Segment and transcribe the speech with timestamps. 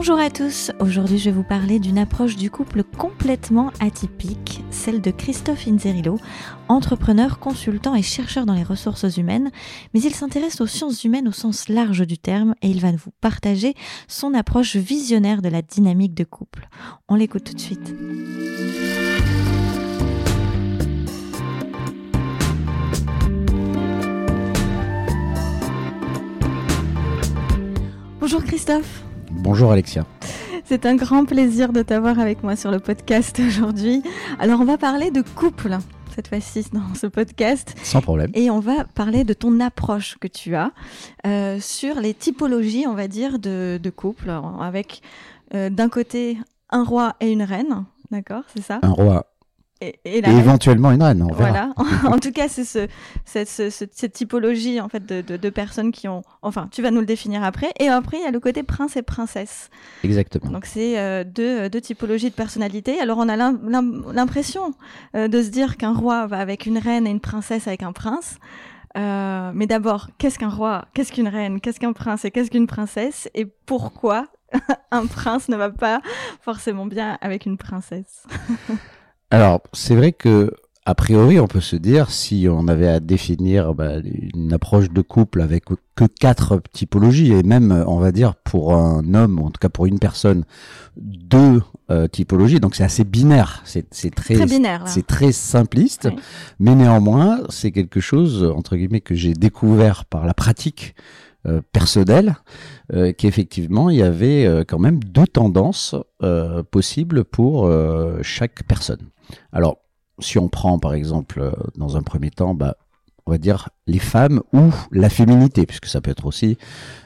[0.00, 5.00] Bonjour à tous, aujourd'hui je vais vous parler d'une approche du couple complètement atypique, celle
[5.00, 6.20] de Christophe Inzerillo,
[6.68, 9.50] entrepreneur, consultant et chercheur dans les ressources humaines,
[9.92, 13.10] mais il s'intéresse aux sciences humaines au sens large du terme et il va vous
[13.20, 13.74] partager
[14.06, 16.68] son approche visionnaire de la dynamique de couple.
[17.08, 17.92] On l'écoute tout de suite.
[28.20, 29.07] Bonjour Christophe.
[29.38, 30.04] Bonjour Alexia.
[30.64, 34.02] C'est un grand plaisir de t'avoir avec moi sur le podcast aujourd'hui.
[34.40, 35.78] Alors on va parler de couple
[36.14, 37.76] cette fois-ci dans ce podcast.
[37.84, 38.32] Sans problème.
[38.34, 40.72] Et on va parler de ton approche que tu as
[41.24, 45.02] euh, sur les typologies, on va dire, de, couple, avec
[45.54, 46.36] euh, d'un côté
[46.70, 48.80] un roi et une reine, d'accord, c'est ça?
[48.82, 49.27] Un roi
[49.80, 51.22] et, éventuellement une reine.
[51.22, 51.72] On voilà.
[52.04, 52.88] en tout cas, c'est ce,
[53.24, 56.22] cette, typologie en fait de, personnes qui ont.
[56.42, 57.72] Enfin, tu vas nous le définir après.
[57.78, 59.70] Et après, il y a le côté prince et princesse.
[60.04, 60.50] Exactement.
[60.50, 63.00] Donc c'est euh, deux, deux, typologies de personnalité.
[63.00, 64.74] Alors on a l'impression
[65.14, 67.92] euh, de se dire qu'un roi va avec une reine et une princesse avec un
[67.92, 68.38] prince.
[68.96, 70.86] Euh, mais d'abord, qu'est-ce qu'un roi?
[70.94, 71.60] Qu'est-ce qu'une reine?
[71.60, 72.24] Qu'est-ce qu'un prince?
[72.24, 73.28] Et qu'est-ce qu'une princesse?
[73.34, 74.26] Et pourquoi
[74.90, 76.00] un prince ne va pas
[76.40, 78.26] forcément bien avec une princesse?
[79.30, 80.52] Alors, c'est vrai que
[80.86, 83.96] a priori, on peut se dire, si on avait à définir bah,
[84.34, 89.12] une approche de couple avec que quatre typologies, et même, on va dire, pour un
[89.12, 90.44] homme, ou en tout cas pour une personne,
[90.96, 94.34] deux euh, typologies, donc c'est assez binaire, c'est très,
[94.86, 96.08] c'est très simpliste,
[96.58, 100.94] mais néanmoins, c'est quelque chose, entre guillemets, que j'ai découvert par la pratique
[101.46, 102.34] euh, personnelle,
[102.92, 105.94] euh, qu'effectivement, il y avait euh, quand même deux tendances
[106.72, 107.70] possibles pour
[108.22, 109.08] chaque personne.
[109.52, 109.78] Alors,
[110.18, 112.76] si on prend par exemple euh, dans un premier temps, bah,
[113.26, 116.56] on va dire les femmes ou la féminité, puisque ça peut être aussi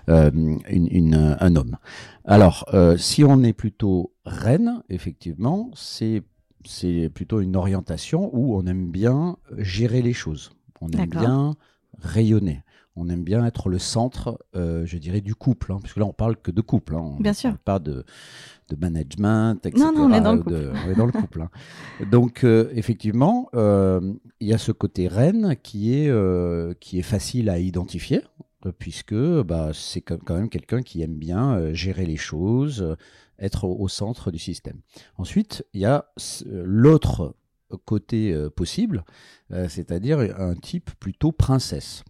[0.09, 0.31] euh,
[0.69, 1.77] une, un homme.
[2.25, 6.23] Alors, euh, si on est plutôt reine, effectivement, c'est
[6.64, 10.52] c'est plutôt une orientation où on aime bien gérer les choses.
[10.80, 11.57] On aime bien
[11.98, 12.63] rayonner.
[12.95, 16.36] On aime bien être le centre, je dirais, du couple, hein, puisque là on parle
[16.36, 16.95] que de couple.
[16.95, 17.58] Hein, bien sûr.
[17.64, 18.05] Pas de
[18.68, 19.84] de management, etc.
[19.84, 20.73] Non, non, on est dans le couple.
[20.86, 21.42] on est dans le couple.
[21.42, 21.50] Hein.
[22.11, 27.02] Donc, euh, effectivement, euh, il y a ce côté reine qui est, euh, qui est
[27.02, 28.22] facile à identifier,
[28.78, 32.96] puisque bah, c'est quand même quelqu'un qui aime bien gérer les choses,
[33.39, 34.80] être au, centre du système.
[35.18, 36.06] Ensuite, il y a
[36.46, 37.34] l'autre
[37.84, 39.05] côté possible,
[39.51, 42.05] c'est-à-dire un type plutôt princesse.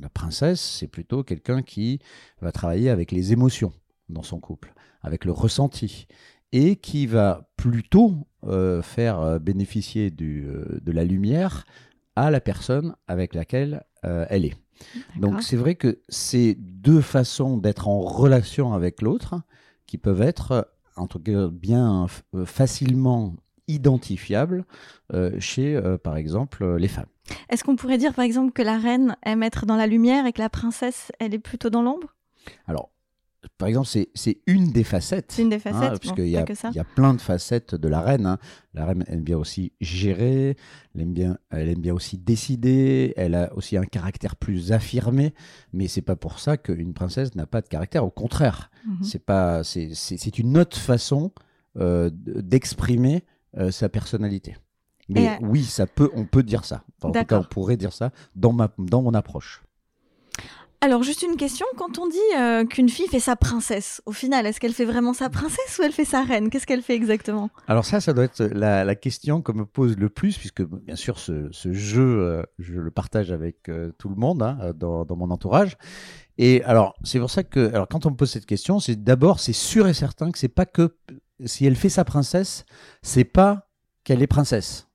[0.00, 1.98] La princesse, c'est plutôt quelqu'un qui
[2.40, 3.74] va travailler avec les émotions
[4.08, 4.72] dans son couple
[5.02, 6.06] avec le ressenti,
[6.52, 11.64] et qui va plutôt euh, faire euh, bénéficier du, euh, de la lumière
[12.16, 14.56] à la personne avec laquelle elle est.
[15.16, 19.40] Donc c'est vrai que c'est deux façons d'être en relation avec l'autre
[19.86, 22.06] qui peuvent être en tout cas bien
[22.44, 23.34] facilement
[23.66, 24.64] identifiables
[25.38, 27.06] chez par exemple les femmes.
[27.50, 30.32] Est-ce qu'on pourrait dire par exemple que la reine aime être dans la lumière et
[30.32, 32.14] que la princesse elle est plutôt dans l'ombre?
[32.66, 32.90] Alors
[33.56, 35.32] par exemple, c'est une des facettes.
[35.32, 37.88] C'est une des facettes, hein, parce qu'il y, a, y a plein de facettes de
[37.88, 38.26] la reine.
[38.26, 38.38] Hein.
[38.74, 40.56] La reine aime bien aussi gérer,
[40.94, 45.34] elle aime bien, elle aime bien aussi décider, elle a aussi un caractère plus affirmé,
[45.72, 48.04] mais c'est pas pour ça qu'une princesse n'a pas de caractère.
[48.04, 48.70] Au contraire,
[49.02, 51.32] c'est pas, c'est une autre façon
[51.78, 53.24] euh, d'exprimer
[53.56, 54.56] euh, sa personnalité.
[55.08, 56.84] Mais euh, oui, ça peut, on peut dire ça.
[57.02, 59.62] en tout cas, on pourrait dire ça dans, ma, dans mon approche.
[60.80, 61.66] Alors, juste une question.
[61.76, 65.12] Quand on dit euh, qu'une fille fait sa princesse, au final, est-ce qu'elle fait vraiment
[65.12, 66.50] sa princesse ou elle fait sa reine?
[66.50, 67.50] Qu'est-ce qu'elle fait exactement?
[67.66, 71.18] Alors ça, ça doit être la, question qu'on me pose le plus, puisque bien sûr,
[71.18, 75.76] ce, jeu, euh, je le partage avec euh, tout le monde hein, dans, mon entourage.
[76.38, 79.40] Et alors, c'est pour ça que, alors, quand on me pose cette question, c'est d'abord,
[79.40, 80.96] c'est sûr et certain que c'est pas que
[81.44, 82.64] si elle fait sa princesse,
[83.02, 83.68] c'est pas
[84.04, 84.87] qu'elle est princesse.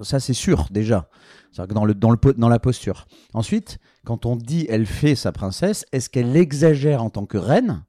[0.00, 1.08] Ça, c'est sûr déjà.
[1.52, 3.06] C'est-à-dire dans, le, dans, le, dans la posture.
[3.34, 7.82] Ensuite, quand on dit elle fait sa princesse, est-ce qu'elle exagère en tant que reine?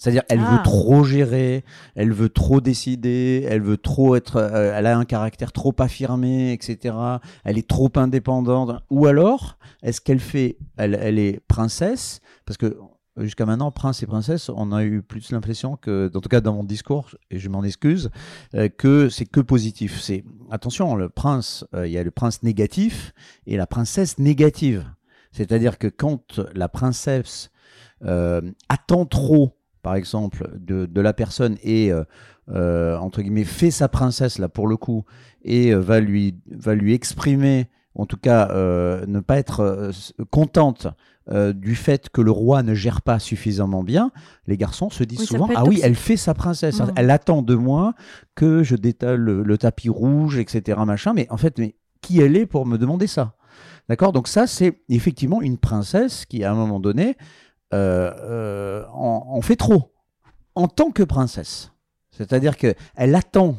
[0.00, 0.62] C'est-à-dire, elle veut ah.
[0.64, 1.62] trop gérer,
[1.94, 6.54] elle veut trop décider, elle veut trop être, euh, elle a un caractère trop affirmé,
[6.54, 6.96] etc.
[7.44, 8.82] Elle est trop indépendante.
[8.88, 12.22] Ou alors, est-ce qu'elle fait, elle, elle est princesse?
[12.46, 12.78] Parce que
[13.16, 16.54] jusqu'à maintenant, prince et princesse, on a eu plus l'impression que, en tout cas dans
[16.54, 18.10] mon discours, et je m'en excuse,
[18.54, 20.00] euh, que c'est que positif.
[20.00, 23.12] C'est attention, le prince, euh, il y a le prince négatif
[23.46, 24.86] et la princesse négative.
[25.32, 27.50] C'est-à-dire que quand la princesse
[28.04, 31.92] euh, attend trop, par exemple, de, la personne et
[32.52, 35.04] entre guillemets fait sa princesse là pour le coup
[35.42, 38.48] et va lui va lui exprimer, en tout cas
[39.06, 39.92] ne pas être
[40.30, 40.88] contente
[41.32, 44.10] euh, du fait que le roi ne gère pas suffisamment bien,
[44.46, 45.84] les garçons se disent Oui, souvent Ah oui, toxique.
[45.84, 46.92] elle fait sa princesse, Mhm.
[46.96, 47.94] elle attend de moi
[48.34, 50.80] que je détale le, le tapis rouge, etc.
[50.86, 51.12] Machin.
[51.14, 53.34] Mais en fait, mais qui elle est pour me demander ça?
[53.88, 54.12] D'accord?
[54.12, 57.16] Donc, ça, c'est effectivement une princesse qui, à un moment donné,
[57.74, 59.92] euh, euh, en, en fait trop
[60.54, 61.72] en tant que princesse.
[62.10, 63.56] C'est-à-dire qu'elle attend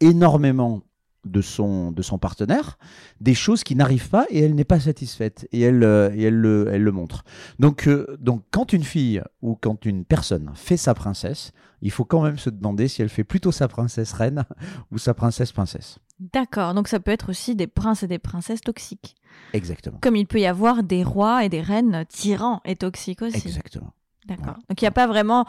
[0.00, 0.82] énormément
[1.26, 2.78] de son, de son partenaire
[3.20, 6.36] des choses qui n'arrivent pas et elle n'est pas satisfaite et elle, euh, et elle,
[6.36, 7.24] le, elle le montre.
[7.58, 11.52] Donc, euh, donc quand une fille ou quand une personne fait sa princesse,
[11.82, 14.44] il faut quand même se demander si elle fait plutôt sa princesse reine
[14.90, 15.98] ou sa princesse princesse.
[16.18, 19.16] D'accord, donc ça peut être aussi des princes et des princesses toxiques.
[19.52, 19.98] Exactement.
[20.00, 23.46] Comme il peut y avoir des rois et des reines tyrans et toxiques aussi.
[23.46, 23.92] Exactement.
[24.26, 24.44] D'accord.
[24.44, 24.58] Voilà.
[24.68, 25.46] Donc il n'y a pas vraiment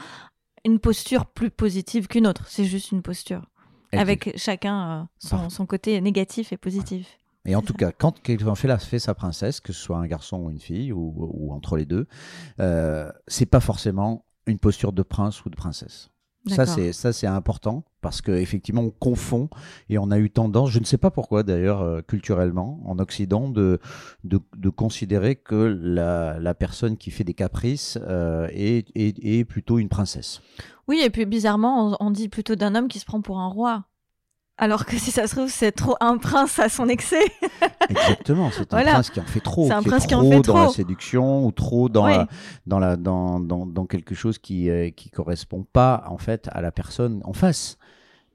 [0.65, 3.50] une posture plus positive qu'une autre, c'est juste une posture.
[3.94, 7.18] Avec chacun euh, son, côté négatif et positif.
[7.45, 7.78] Et en tout ça.
[7.78, 10.60] cas, quand quelqu'un fait, la, fait sa princesse, que ce soit un garçon ou une
[10.60, 12.07] fille, ou, ou entre les deux,
[12.60, 16.10] euh, c'est pas forcément une posture de prince ou de princesse.
[16.48, 16.75] Ça D'accord.
[16.75, 19.50] c'est ça c'est important parce que effectivement on confond
[19.89, 23.50] et on a eu tendance, je ne sais pas pourquoi d'ailleurs euh, culturellement en Occident
[23.50, 23.80] de,
[24.24, 29.44] de, de considérer que la, la personne qui fait des caprices euh, est, est, est
[29.44, 30.42] plutôt une princesse.
[30.88, 33.50] Oui, et puis bizarrement, on, on dit plutôt d'un homme qui se prend pour un
[33.50, 33.83] roi.
[34.60, 37.21] Alors que si ça se trouve, c'est trop un prince à son excès.
[37.89, 38.94] Exactement, c'est un Voilà.
[38.94, 40.57] prince qui en fait trop, C'est un qui est prince qui en trop fait dans
[40.57, 40.74] la trop.
[40.74, 42.12] séduction ou trop dans, Oui.
[42.13, 42.27] la-
[42.65, 46.62] dans, la, dans, dans, dans quelque chose qui euh, qui correspond pas en fait à
[46.62, 47.77] la personne en face.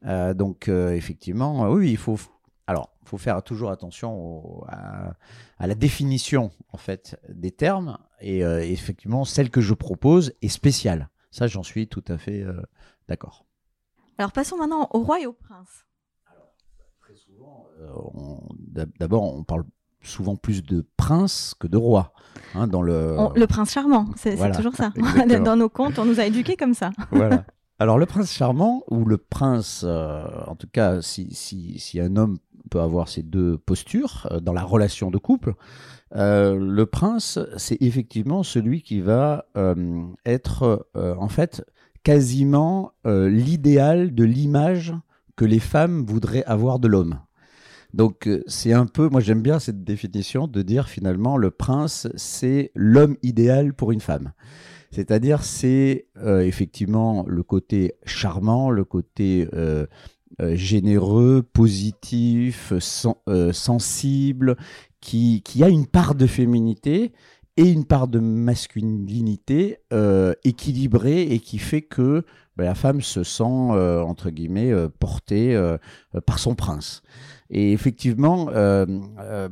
[0.04, 2.18] Euh, donc euh, effectivement, euh, oui, il faut
[2.66, 5.14] alors faut faire toujours attention au- à,
[5.58, 10.48] à la définition en fait des termes et euh, effectivement celle que je propose est
[10.48, 11.08] spéciale.
[11.30, 12.44] Ça, j'en suis tout à fait
[13.08, 13.46] d'accord.
[14.18, 15.84] Alors passons maintenant au roi et au prince.
[17.00, 17.66] Très souvent,
[18.98, 19.64] d'abord, on parle
[20.02, 22.12] souvent plus de prince que de roi.
[22.54, 24.92] hein, dans le, On- le prince charmant, c'est voilà, toujours ça.
[25.44, 26.90] Dans nos contes, on nous a éduqués comme ça.
[27.10, 27.44] voilà.
[27.82, 32.38] Alors, le prince charmant, ou le prince, euh, en tout cas, si, un homme
[32.70, 35.54] peut avoir ces deux postures euh, dans la relation de couple,
[36.14, 39.46] euh, le prince, c'est effectivement celui qui va
[40.24, 41.66] être, en fait,
[42.04, 44.94] quasiment l'idéal de l'image
[45.34, 47.18] que les femmes voudraient avoir de l'homme.
[47.94, 52.70] Donc c'est un peu, moi j'aime bien cette définition de dire finalement le prince c'est
[52.74, 54.32] l'homme idéal pour une femme.
[54.92, 59.86] C'est-à-dire c'est euh, effectivement le côté charmant, le côté euh,
[60.40, 63.14] euh, généreux, positif, sen-
[63.52, 64.56] sensible,
[65.00, 67.12] qui, a une part de féminité
[67.56, 69.78] et une part de masculinité
[70.44, 72.24] équilibrée et qui fait que
[72.56, 75.78] ben, la femme se sent euh, entre guillemets euh, portée euh,
[76.26, 77.02] par son prince.
[77.54, 78.46] Et effectivement,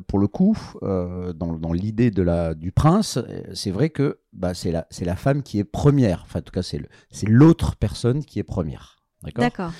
[0.06, 3.18] pour le coup, dans, dans l'idée de la, du prince,
[3.52, 6.22] c'est vrai que bah, c'est la, c'est la femme qui est première.
[6.24, 9.02] Enfin, en tout cas, c'est le- c'est l'autre personne qui est première.
[9.22, 9.44] D'accord?
[9.44, 9.72] D'accord.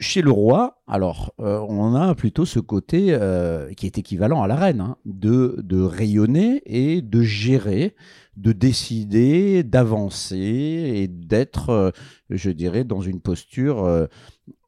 [0.00, 3.16] chez le roi, alors, on a plutôt ce côté
[3.76, 7.94] qui est équivalent à la reine, hein, de, de rayonner et de gérer,
[8.36, 11.90] de décider, d'avancer et d'être, euh,
[12.30, 13.84] je dirais, dans une posture.
[13.84, 14.06] euh,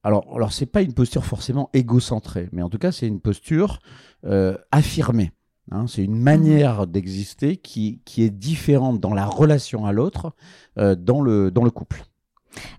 [0.03, 3.81] alors, alors c'est pas une posture forcément égocentrée, mais en tout cas, c'est une posture
[4.25, 5.33] euh, affirmée.
[5.71, 5.87] hein.
[5.87, 10.33] c'est une manière d'exister qui, qui est différente dans la relation à l'autre,
[10.79, 12.05] euh, dans, le, dans le couple.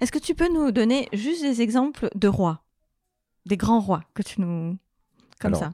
[0.01, 2.63] Est-ce que tu peux nous donner juste des exemples de rois
[3.45, 4.77] Des grands rois que tu nous.
[5.39, 5.73] Comme Alors, ça?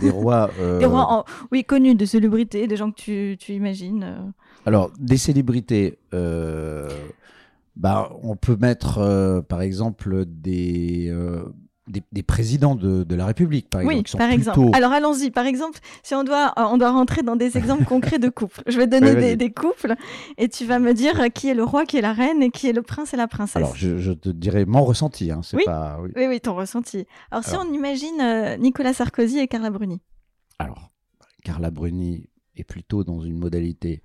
[0.00, 0.50] Des rois.
[0.60, 4.32] euh, Des rois, en- oui, connus, de célébrités, des gens que tu, tu imagines.
[4.66, 6.88] Alors, des célébrités, euh,
[7.76, 11.44] bah, on peut mettre euh, par exemple des, euh,
[11.88, 13.96] des, des présidents de, de la République, par exemple.
[13.96, 14.60] Oui, qui sont par exemple.
[14.72, 15.30] Alors allons-y.
[15.32, 18.62] Par exemple, si on doit, on doit rentrer dans des exemples concrets de couples.
[18.68, 19.94] Je vais donner Oui, des, couples
[20.38, 22.68] et tu vas me dire qui est le roi, qui est la reine et qui
[22.68, 23.56] est le prince et la princesse.
[23.56, 25.32] Alors, je, je te dirais mon ressenti.
[25.32, 25.64] Hein, Oui.
[25.66, 26.10] pas, oui.
[26.14, 27.06] Oui, oui, ton ressenti.
[27.32, 30.00] Alors, si on imagine Nicolas Sarkozy et Carla Bruni.
[30.60, 30.92] Alors,
[31.42, 34.02] Carla Bruni est plutôt dans une modalité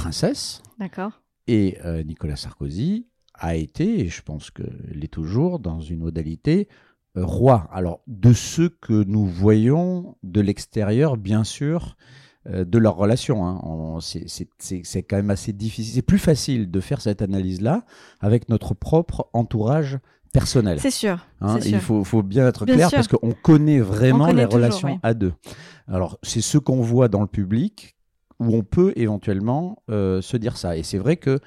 [0.00, 1.20] princesse D'accord.
[1.46, 6.68] et euh, Nicolas Sarkozy a été, et je pense qu'il est toujours, dans une modalité
[7.16, 7.68] euh, roi.
[7.72, 11.96] Alors, de ceux que nous voyons de l'extérieur, bien sûr,
[12.48, 13.46] euh, de leur relation.
[13.46, 13.98] hein.
[14.00, 15.94] C'est- quand même assez difficile.
[15.94, 17.84] C'est plus facile de faire cette analyse-là
[18.20, 19.98] avec notre propre entourage
[20.32, 20.78] personnel.
[20.80, 21.26] C'est sûr.
[21.40, 22.96] Hein, il faut, faut bien être Bien clair sûr.
[22.96, 24.98] parce qu'on connaît vraiment On connaît les toujours, relations oui.
[25.02, 25.32] à deux.
[25.86, 27.96] Alors, c'est ce qu'on voit dans le public
[28.40, 30.76] où on peut éventuellement euh, se dire ça.
[30.76, 31.40] Et c'est vrai que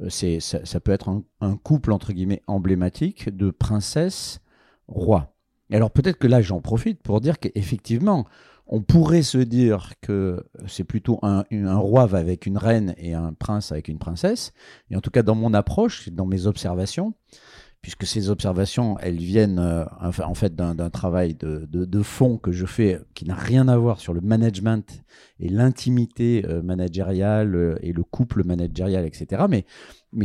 [0.00, 5.34] euh, c'est, ça, peut être un, couple, entre guillemets, emblématique de princesse-roi.
[5.70, 8.26] Alors, peut-être que là, j'en profite pour dire qu'effectivement,
[8.66, 11.44] on pourrait se dire que c'est plutôt un,
[11.76, 14.52] roi avec une reine et un prince avec une princesse.
[14.90, 17.14] Et en tout cas, dans mon approche, dans mes observations,
[17.82, 23.00] puisque ces observations, elles viennent euh, en fait d'un travail de, fond que je fais
[23.14, 25.02] qui n'a rien à voir sur le management
[25.40, 29.44] et l'intimité euh, managériale euh, et le couple managérial, etc.
[29.48, 29.66] Mais,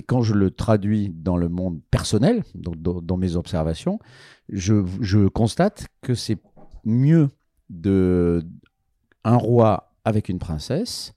[0.06, 4.00] quand je le traduis dans le monde personnel, dans, dans mes observations,
[4.50, 6.38] je, je constate que c'est
[6.86, 7.30] mieux
[7.70, 8.46] de
[9.24, 11.14] un roi avec une princesse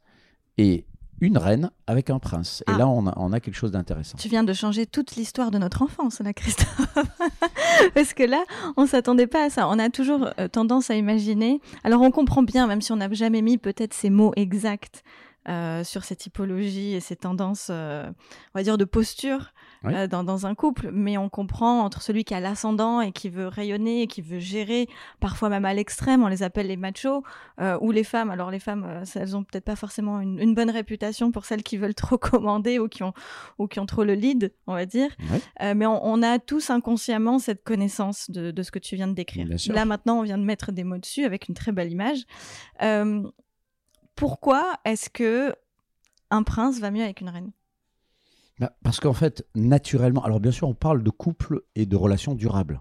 [0.57, 0.87] et
[1.21, 2.62] une reine avec un prince.
[2.67, 2.79] Et Ah.
[2.79, 4.17] là, on a, on a quelque chose d'intéressant.
[4.19, 6.81] Tu viens de changer toute l'histoire de notre enfance, là, Christophe.
[7.95, 8.43] Parce que là,
[8.77, 9.69] on s'attendait pas à ça.
[9.69, 11.61] On a toujours euh, tendance à imaginer.
[11.85, 15.03] Alors, on comprend bien, même si on n'a jamais mis peut-être ces mots exacts
[15.49, 18.09] euh, sur ces typologies et ces tendances, euh,
[18.55, 19.53] on va dire, de posture
[19.85, 19.95] Oui.
[19.95, 20.91] euh, dans, dans un couple.
[20.93, 24.39] Mais on comprend entre celui qui a l'ascendant et qui veut rayonner et qui veut
[24.39, 24.89] gérer,
[25.21, 27.23] parfois même à l'extrême, on les appelle les machos,
[27.61, 28.31] euh, ou les femmes.
[28.31, 31.63] Alors, les femmes, euh, elles ont peut-être pas forcément une, une bonne réputation pour celles
[31.63, 33.13] qui veulent trop commander ou qui ont
[33.59, 35.11] ou qui ont trop le lead, on va dire.
[35.63, 39.09] Euh, mais on, on a tous inconsciemment cette connaissance de, de ce que tu viens
[39.09, 39.47] de décrire.
[39.73, 42.25] Là maintenant, on vient de mettre des mots dessus avec une très belle image.
[44.15, 45.55] Pourquoi est-ce que
[46.31, 47.51] un prince va mieux avec une reine?
[48.83, 52.81] Parce qu'en fait, naturellement, alors bien sûr, on parle de couple et de relations durables.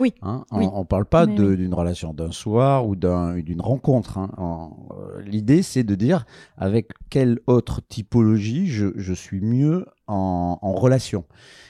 [0.00, 0.14] Oui.
[0.22, 0.66] Hein, on Oui.
[0.66, 4.18] ne parle pas d'une relation d'un soir ou d'un- d'une rencontre.
[4.18, 4.70] hein.
[4.92, 6.24] Euh, L'idée, c'est de dire
[6.56, 11.24] avec quelle autre typologie je, je suis mieux en, en relation.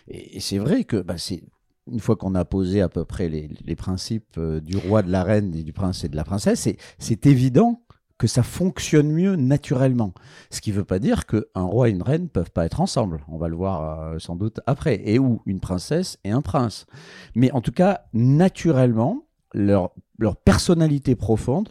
[0.08, 1.42] Et, et c'est vrai que bah, c'est
[1.88, 5.10] une fois qu'on a posé à peu près les, les principes euh, du roi, de
[5.10, 7.82] la reine et du prince et de la princesse, c'est évident
[8.18, 10.12] que ça fonctionne mieux naturellement.
[10.50, 12.80] Ce qui ne veut pas dire qu'un roi et une reine ne peuvent pas être
[12.80, 13.20] ensemble.
[13.28, 15.02] On va le voir euh, sans doute après.
[15.04, 16.86] Et ou une princesse et un prince.
[17.34, 21.68] Mais en tout cas, naturellement, leur, leur personnalité profonde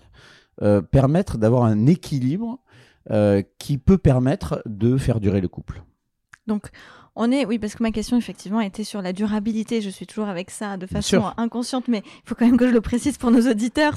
[0.61, 2.59] euh, permettre d'avoir un équilibre
[3.11, 5.83] euh, qui peut permettre de faire durer le couple.
[6.47, 6.69] Donc,
[7.15, 9.81] on est, oui, parce que ma question, effectivement, était sur la durabilité.
[9.81, 12.73] Je suis toujours avec ça de façon inconsciente, mais il faut quand même que je
[12.73, 13.95] le précise pour nos auditeurs.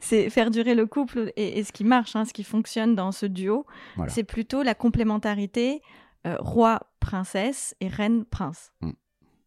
[0.00, 3.12] C'est, faire durer le couple et, et ce qui marche, hein, ce qui fonctionne dans
[3.12, 4.10] ce duo, Voilà.
[4.12, 5.82] c'est plutôt la complémentarité
[6.26, 8.72] euh, roi-princesse et reine-prince.
[8.80, 8.90] Mm.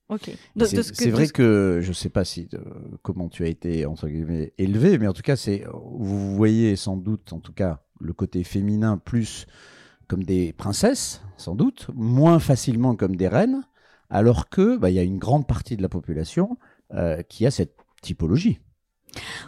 [0.10, 0.30] Ok.
[0.56, 2.60] De- C'est de ce de vrai ce- que je ne sais pas si euh,
[3.04, 6.98] comment tu as été entre guillemets élevé, mais en tout cas, c'est vous voyez sans
[6.98, 9.46] doute, en tout cas, le côté féminin plus
[10.10, 13.64] comme des princesses, sans doute, moins facilement comme des reines,
[14.10, 16.58] alors que bah, il y a une grande partie de la population
[16.94, 18.60] euh, qui a cette typologie.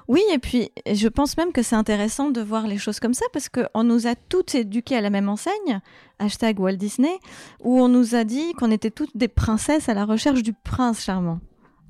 [0.08, 3.26] Oui, et puis je pense même que c'est intéressant de voir les choses comme ça
[3.34, 5.82] parce qu'on nous a toutes éduquées à la même enseigne,
[6.20, 7.20] hashtag Walt Disney,
[7.60, 11.02] où on nous a dit qu'on était toutes des princesses à la recherche du prince
[11.02, 11.40] charmant.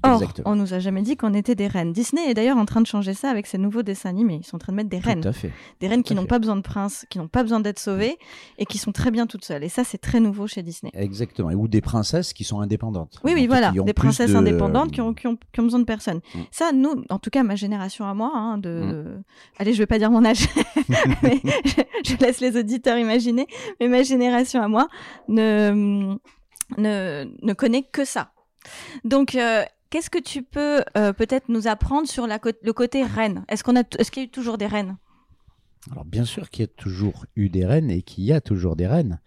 [0.04, 0.50] Or, Exactement.
[0.52, 1.94] on nous a jamais dit qu'on était des reines.
[1.94, 4.40] Disney est d'ailleurs en train de changer ça avec ses nouveaux dessins animés.
[4.42, 5.22] Ils sont en train de mettre des reines.
[5.22, 5.52] Tout à fait.
[5.80, 8.18] Des reines tout qui n'ont pas besoin de prince, qui n'ont pas besoin d'être sauvées
[8.58, 9.64] et qui sont très bien toutes seules.
[9.64, 10.92] Et ça, c'est très nouveau chez Disney.
[10.96, 11.52] Exactement.
[11.52, 13.20] Et- Ou des princesses qui sont indépendantes.
[13.24, 15.86] Oui, oui, voilà, des princesses de- indépendantes qui ont, qui, ont, qui ont besoin de
[15.86, 16.22] personne.
[16.34, 16.40] Mm.
[16.50, 19.20] Ça, nous, en tout cas, ma génération à moi, hein, de...
[19.60, 20.48] allez, je vais pas dire mon âge,
[21.22, 21.82] mais je,
[22.12, 23.46] je laisse les auditeurs imaginer,
[23.80, 24.88] mais ma génération à moi
[25.28, 26.16] ne,
[26.78, 28.32] ne, ne connaît que ça.
[29.04, 33.46] Donc, euh, qu'est-ce que tu peux euh, peut-être nous apprendre sur la le côté reine?
[33.48, 34.98] Est-ce qu'on a, t- est-ce qu'il y a eu toujours des reines?
[35.92, 38.76] Alors bien sûr qu'il y a toujours eu des reines et qu'il y a toujours
[38.76, 39.20] des reines.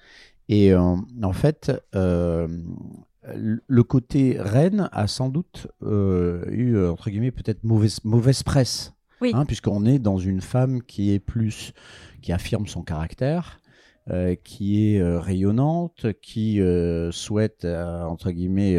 [0.49, 2.49] Et euh, en fait, euh,
[3.66, 8.92] le côté reine a sans doute eu, entre guillemets, peut-être mauvaise, mauvaise presse.
[9.21, 9.33] Oui.
[9.35, 11.73] Hein, Puisqu'on est dans une femme qui est plus,
[12.21, 13.61] qui affirme son caractère,
[14.44, 16.61] qui est rayonnante, qui
[17.11, 18.78] souhaite, entre guillemets,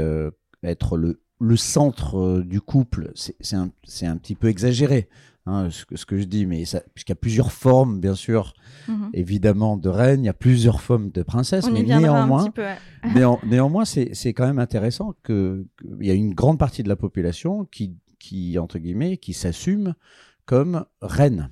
[0.62, 3.12] être le, le centre euh, du couple.
[3.16, 3.70] C'est un,
[4.04, 5.10] un petit peu exagéré.
[5.48, 6.64] hein, ce, que, ce que je dis, mais
[6.96, 8.54] puisqu'il y a plusieurs formes, bien sûr,
[8.88, 9.10] Mhm.
[9.14, 12.62] évidemment, de reines, il y a plusieurs formes de princesses, On mais néanmoins, petit peu.
[12.64, 12.78] ouais.
[13.16, 16.96] Néan- néanmoins, c'est quand même intéressant que qu'il y a une grande partie de la
[16.96, 19.94] population qui, qui entre guillemets, qui s'assume
[20.46, 21.52] comme reine.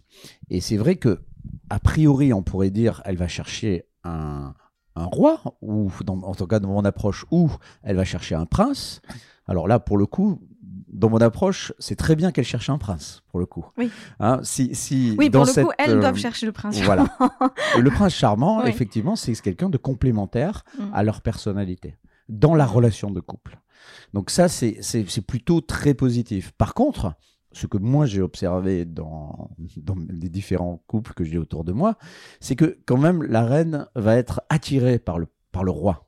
[0.50, 1.22] Et c'est vrai que,
[1.70, 4.56] a priori, on pourrait dire, elle va chercher un,
[4.96, 7.52] un roi, ou dans, en tout cas dans mon approche, ou
[7.84, 9.02] elle va chercher un prince.
[9.48, 10.40] Alors là, pour le coup,
[10.88, 13.66] dans mon approche, c'est très bien qu'elle cherche un prince, pour le coup.
[13.78, 13.90] Oui.
[14.20, 16.80] Hein, si, si Oui, dans pour le coup, elles euh, doivent chercher le prince.
[16.82, 17.08] Voilà.
[17.80, 18.70] Le prince charmant, Oui.
[18.70, 20.84] effectivement, c'est quelqu'un de complémentaire Mm.
[20.94, 21.98] à leur personnalité,
[22.30, 23.60] dans la relation de couple.
[24.14, 26.52] Donc ça, c'est c'est- c'est plutôt très positif.
[26.52, 27.14] Par contre,
[27.52, 31.98] ce que moi j'ai observé dans, dans les différents couples que j'ai autour de moi,
[32.40, 36.08] c'est que quand même la reine va être attirée par le, par le roi.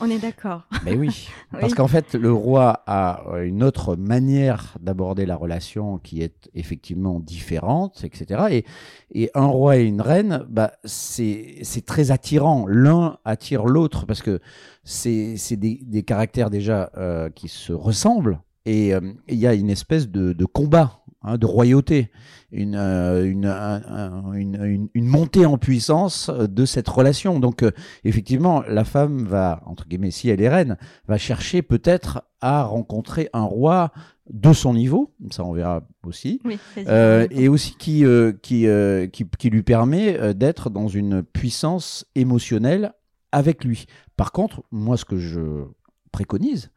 [0.00, 0.62] On est d'accord.
[0.84, 6.22] Mais oui, parce qu'en fait, le roi a une autre manière d'aborder la relation qui
[6.22, 8.46] est effectivement différente, etc.
[8.50, 8.64] Et,
[9.12, 12.66] et un roi et une reine, bah, c'est très attirant.
[12.66, 14.40] L'un attire l'autre parce que
[14.84, 18.40] c'est des, des, caractères déjà euh, qui se ressemblent.
[18.64, 22.10] Et euh, il y a une espèce de, de combat Hein, de royauté,
[22.52, 27.40] une, euh, une, une, montée en puissance de cette relation.
[27.40, 27.72] Donc euh,
[28.04, 30.76] effectivement, la femme va, entre guillemets, si elle est reine,
[31.08, 33.92] va chercher peut-être à rencontrer un roi
[34.30, 36.40] de son niveau, ça on verra aussi,
[36.78, 38.04] euh, et aussi qui,
[38.42, 38.66] qui,
[39.12, 42.92] qui, qui, lui permet d'être dans une puissance émotionnelle
[43.32, 43.86] avec lui.
[44.16, 45.64] Par contre, moi ce que je
[46.12, 46.70] préconise,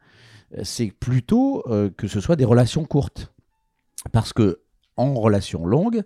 [0.62, 1.64] c'est plutôt
[1.96, 3.32] que ce soit des relations courtes.
[4.12, 4.60] Parce que
[4.96, 6.02] en relation longue,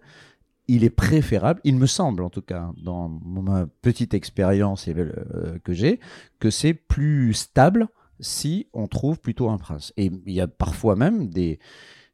[0.68, 5.72] il est préférable, il me semble en tout cas, dans ma petite expérience euh, que
[5.72, 6.00] j'ai,
[6.38, 7.88] que c'est plus stable
[8.20, 9.92] si on trouve plutôt un prince.
[9.96, 11.58] Et il y a parfois même des,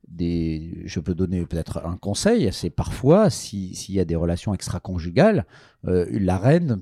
[0.08, 5.46] des je peux donner peut-être un conseil, c'est parfois s'il y a des relations extra-conjugales,
[5.86, 6.80] euh, la reine,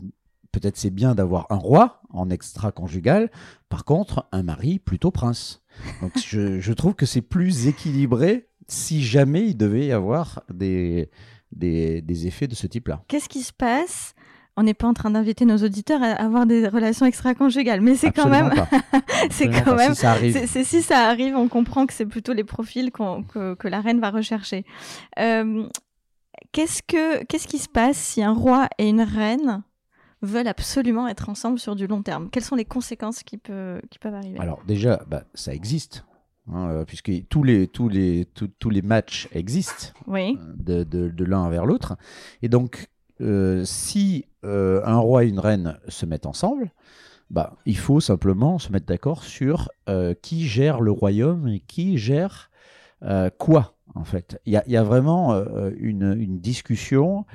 [0.53, 3.31] peut-être c'est bien d'avoir un roi en extra-conjugal,
[3.69, 5.63] par contre un mari plutôt prince.
[6.01, 11.11] Donc je, je trouve que c'est plus équilibré si jamais il devait y avoir des,
[11.53, 13.03] des, effets de ce type-là.
[13.09, 14.15] Qu'est-ce qui se passe?
[14.57, 18.11] On n'est pas en train d'inviter nos auditeurs à avoir des relations extra-conjugales, mais c'est
[18.11, 18.53] quand même,
[19.31, 20.47] c'est quand même, si ça, arrive.
[20.47, 24.11] si ça arrive, on comprend que c'est plutôt les profils que, que, la reine va
[24.11, 24.65] rechercher.
[25.19, 25.69] Euh,
[26.51, 29.63] qu'est-ce que, qu'est-ce qui se passe si un roi et une reine
[30.23, 32.29] veulent absolument être ensemble sur du long terme?
[32.29, 34.41] Quelles sont les conséquences qui, peut, qui peuvent arriver?
[34.41, 36.05] Alors déjà, bah, ça existe.
[36.53, 38.27] Hein, euh, puisque tous les, tous, les,
[38.59, 41.97] tous, les matchs existent euh, de, de, l'un vers l'autre.
[42.43, 42.89] Et donc,
[43.21, 46.71] euh, si un roi et une reine se mettent ensemble,
[47.31, 49.69] bah, il faut simplement se mettre d'accord sur
[50.23, 52.51] qui gère le royaume et qui gère
[53.37, 54.41] quoi en fait.
[54.47, 55.35] Il y a, vraiment
[55.79, 57.27] une, une, discussion,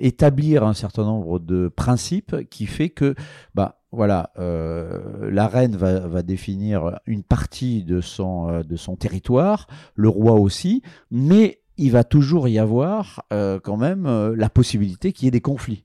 [0.00, 3.14] établir un certain nombre de principes qui fait que
[3.54, 9.66] bah, voilà, euh, la reine va, définir une partie de son, euh, de son territoire,
[9.94, 15.26] le roi aussi, mais il va toujours y avoir euh, quand même la possibilité qu'il
[15.26, 15.84] y ait des conflits.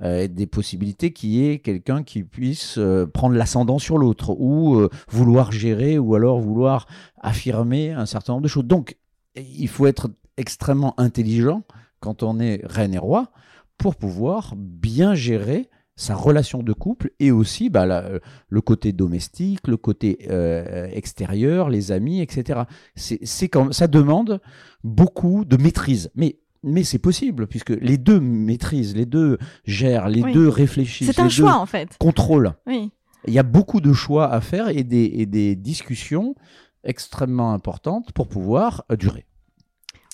[0.00, 2.78] des possibilités qu'il y ait quelqu'un qui puisse
[3.12, 6.86] prendre l'ascendant sur l'autre ou vouloir gérer ou alors vouloir
[7.20, 8.64] affirmer un certain nombre de choses.
[8.64, 8.96] Donc,
[9.36, 11.64] il faut être extrêmement intelligent
[12.00, 13.30] quand on est reine et roi
[13.76, 15.68] pour pouvoir bien gérer
[16.00, 18.04] sa relation de couple et aussi bah,
[18.48, 22.60] le côté domestique, le côté euh, extérieur, les amis, etc.
[22.96, 24.40] C'est comme ça demande
[24.82, 30.22] beaucoup de maîtrise, mais mais c'est possible puisque les deux maîtrisent, les deux gèrent, les
[30.32, 31.12] deux réfléchissent.
[31.12, 31.96] C'est un choix en fait.
[31.98, 32.54] Contrôlent.
[32.66, 32.90] Oui.
[33.26, 36.34] Il y a beaucoup de choix à faire et des, et des discussions
[36.82, 39.26] extrêmement importantes pour pouvoir euh, durer.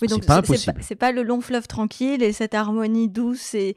[0.03, 3.77] Oui, donc c'est pas, pas, le long fleuve tranquille et cette harmonie douce et,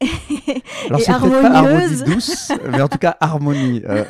[0.88, 3.82] Alors c'est peut-être pas harmonie douce, mais en tout cas harmonie.
[3.86, 4.04] Euh,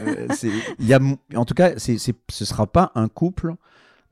[0.81, 1.01] y a,
[1.35, 3.55] en tout cas, c'est, ce sera pas un couple.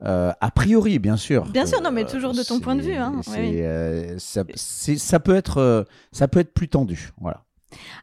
[0.03, 1.45] Euh, a priori, bien sûr.
[1.45, 2.95] Bien sûr, non, mais toujours de ton point de vue.
[2.95, 3.21] Hein.
[3.37, 7.11] Euh, ça, ça, peut être, euh, ça peut être plus tendu.
[7.19, 7.43] Voilà.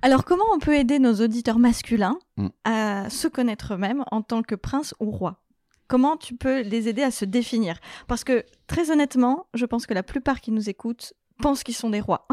[0.00, 2.48] Alors, comment on peut aider nos auditeurs masculins mm.
[2.64, 5.38] à se connaître eux-mêmes en tant que prince ou roi?
[5.86, 7.78] Comment tu peux les aider à se définir?
[8.08, 11.90] Parce que, très honnêtement, je pense que la plupart qui nous écoutent pensent qu'ils sont
[11.90, 12.26] des rois.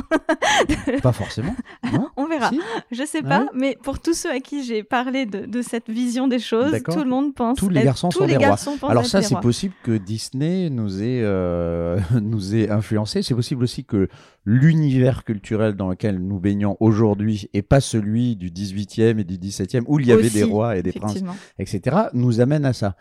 [1.04, 1.56] pas forcément.
[2.15, 2.52] On verra.
[2.91, 6.39] Je sais pas, mais pour tous ceux à qui j'ai parlé de, cette vision des
[6.39, 7.58] choses, tout le monde pense.
[7.58, 8.56] Tous les garçons sont des rois.
[8.88, 13.22] Alors ça, c'est possible que Disney nous ait euh, nous ait influencé.
[13.22, 14.08] C'est possible aussi que
[14.52, 19.84] l'univers culturel dans lequel nous baignons aujourd'hui et pas celui du 18e et du 17e
[19.88, 21.24] où il y avait des rois et des princes,
[21.60, 22.96] etc., nous amène à ça.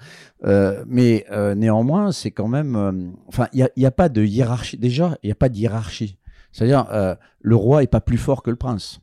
[0.45, 3.15] Euh, mais euh, néanmoins, c'est quand même.
[3.27, 4.77] Enfin, il n'y a, a, pas de hiérarchie.
[4.77, 6.19] Déjà, il n'y a pas de hiérarchie
[6.53, 9.01] c'est-à-dire, euh, le roi est pas plus fort que le prince.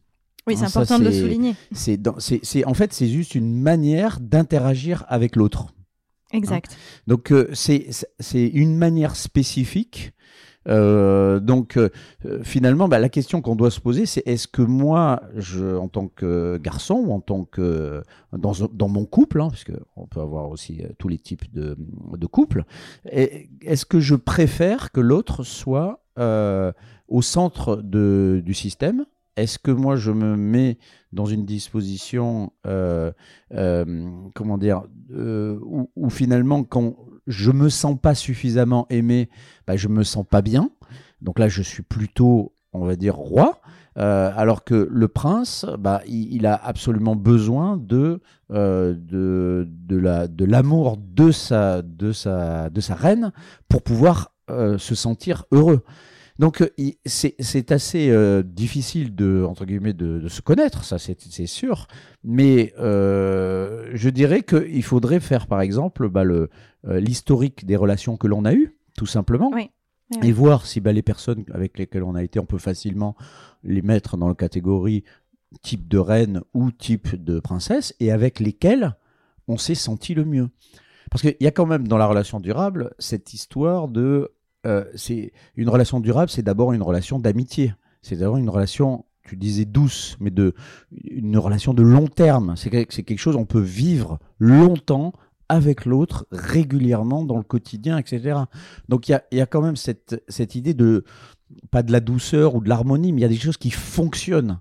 [0.48, 1.56] Oui, c'est hein, important de le souligner.
[1.72, 5.68] C'est, en fait, c'est juste une manière d'interagir avec l'autre.
[6.32, 6.72] Exact.
[6.72, 7.02] Hein.
[7.08, 7.88] Donc, euh, c'est,
[8.34, 10.12] une manière spécifique.
[10.68, 11.80] Euh, donc,
[12.44, 15.22] finalement, bah, la question qu'on doit se poser, c'est est-ce que moi,
[15.80, 18.02] en tant que garçon ou en tant que
[18.34, 21.76] dans, mon couple, hein, parce qu'on peut avoir aussi tous les types de,
[22.28, 22.64] couples,
[23.12, 26.72] est-ce que je préfère que l'autre soit euh,
[27.08, 29.06] au centre du système?
[29.36, 30.78] Est-ce que moi je me mets
[31.12, 33.12] dans une disposition, euh,
[33.54, 36.96] euh, comment dire, où, finalement quand
[37.28, 39.30] je me sens pas suffisamment aimé,
[39.68, 40.70] bah, je me sens pas bien.
[41.22, 43.60] Donc là, je suis plutôt on va dire, roi.
[43.98, 48.20] Euh, alors que le prince, bah, il, a absolument besoin de,
[48.52, 53.32] euh, de, de, la, de l'amour de sa, de, sa, de sa reine
[53.70, 55.84] pour pouvoir euh, se sentir heureux.
[56.38, 56.70] Donc
[57.06, 61.88] c'est assez difficile de entre guillemets de, se connaître, ça c'est sûr.
[62.24, 66.24] Mais je dirais qu'il faudrait faire par exemple bah,
[66.84, 69.50] l'historique des relations que l'on a eues, tout simplement.
[69.54, 69.70] Oui
[70.22, 73.16] et voir si bah, les personnes avec lesquelles on a été, on peut facilement
[73.64, 75.04] les mettre dans la catégorie
[75.62, 78.96] type de reine ou type de princesse, et avec lesquelles
[79.48, 80.50] on s'est senti le mieux.
[81.10, 84.32] Parce qu'il y a quand même dans la relation durable cette histoire de...
[84.66, 87.74] Euh, c'est une relation durable, c'est d'abord une relation d'amitié.
[88.02, 90.54] C'est d'abord une relation, tu disais douce, mais de
[90.92, 92.56] une relation de long terme.
[92.56, 95.14] C'est quelque chose on peut vivre longtemps
[95.50, 98.40] avec l'autre régulièrement dans le quotidien, etc.
[98.90, 101.04] Donc il y a, quand même cette, cette idée de,
[101.72, 104.60] pas de la douceur ou de l'harmonie, mais il y a des choses qui fonctionnent.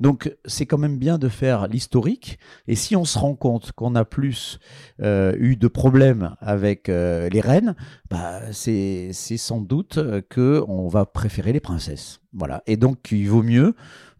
[0.00, 2.38] Donc c'est quand même bien de faire l'historique.
[2.66, 4.58] Et si on se rend compte qu'on a plus
[5.00, 7.74] euh, eu de problèmes avec euh, les reines,
[8.10, 9.98] bah, c'est sans doute
[10.32, 12.20] qu'on va préférer les princesses.
[12.32, 12.62] Voilà.
[12.66, 13.74] Et donc il vaut mieux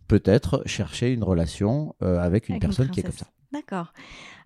[0.09, 3.27] peut-être chercher une relation euh, avec une personne qui est comme ça.
[3.53, 3.93] D'accord.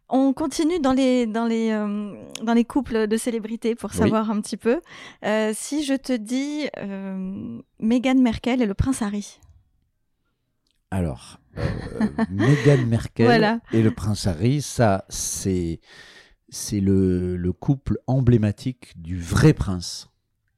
[0.09, 4.41] On continue dans les, dans les, euh, dans les couples de célébrités pour savoir un
[4.41, 4.81] petit peu.
[5.25, 9.41] Euh, si je te dis euh, Meghan Merkel et le prince Harry.
[10.97, 11.39] Alors,
[12.31, 15.81] Meghan Merkel et le prince Harry, ça, c'est,
[16.49, 20.09] c'est le, le couple emblématique du vrai prince.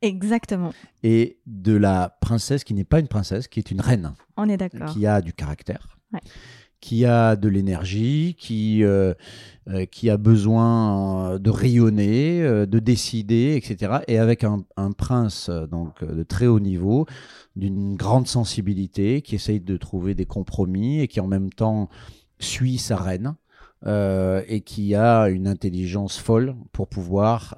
[0.00, 0.72] Exactement.
[1.02, 4.14] Et de la princesse qui n'est pas une princesse, qui est une reine.
[4.36, 4.92] On est d'accord.
[4.92, 5.98] Qui a du caractère.
[6.12, 6.20] Ouais
[6.80, 9.14] qui a de l'énergie, qui, euh,
[9.68, 13.98] euh, qui a besoin euh, de rayonner, de décider, etc.
[14.06, 14.64] Et avec un,
[14.96, 17.06] prince donc de très haut niveau,
[17.56, 21.88] d'une grande sensibilité, qui essaye de trouver des compromis et qui en même temps
[22.38, 23.34] suit sa reine
[23.86, 27.56] et qui a une intelligence folle pour pouvoir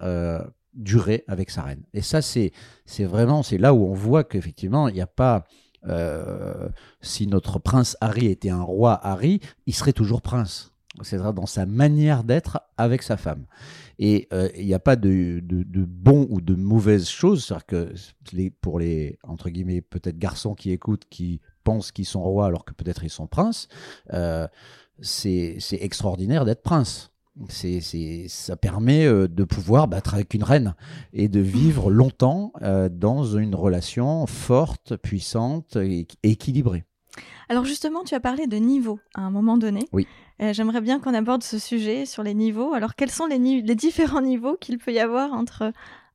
[0.75, 1.83] durer avec sa reine.
[1.95, 2.53] Et ça, c'est
[3.01, 5.45] vraiment, c'est là où on voit qu'effectivement, il n'y a pas
[5.89, 6.69] euh,
[7.01, 10.73] si notre prince Harry était un roi Harry, il serait toujours prince.
[11.03, 13.47] C'est dans sa manière d'être avec sa femme.
[13.99, 15.41] Et euh, il n'y a pas de,
[15.87, 17.45] bon ou de mauvaise chose.
[17.45, 22.47] C'est-à-dire que pour les, entre guillemets, peut-être garçons qui écoutent, qui pensent qu'ils sont rois
[22.47, 23.69] alors que peut-être ils sont princes,
[24.13, 24.49] euh,
[25.01, 27.10] c'est extraordinaire d'être prince
[27.49, 27.81] c'est,
[28.29, 30.75] ça permet euh, de pouvoir battre avec une reine
[31.13, 36.85] et de vivre longtemps euh, dans une relation forte, puissante et équilibrée.
[37.49, 39.89] Alors justement, tu as parlé de niveau à un moment donné.
[39.93, 40.07] Oui.
[40.41, 42.73] Euh, j'aimerais bien qu'on aborde ce sujet sur les niveaux.
[42.73, 45.73] Alors quels sont les, les différents niveaux qu'il peut y avoir entre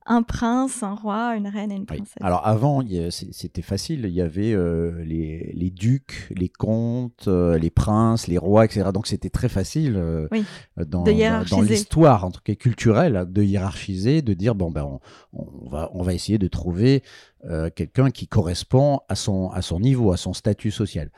[0.08, 2.14] un prince, un roi, une reine et une princesse.
[2.22, 4.06] Alors avant, c'était facile.
[4.06, 8.90] Il y avait euh, les, ducs, les comtes, euh, les princes, les rois, etc.
[8.94, 10.28] Donc c'était très facile euh,
[10.78, 15.00] dans, dans l'histoire, en tout cas culturelle, de hiérarchiser, de dire bon ben
[15.34, 17.02] on, va on va essayer de trouver
[17.48, 21.12] euh, quelqu'un qui correspond à son, à son niveau, à son statut social.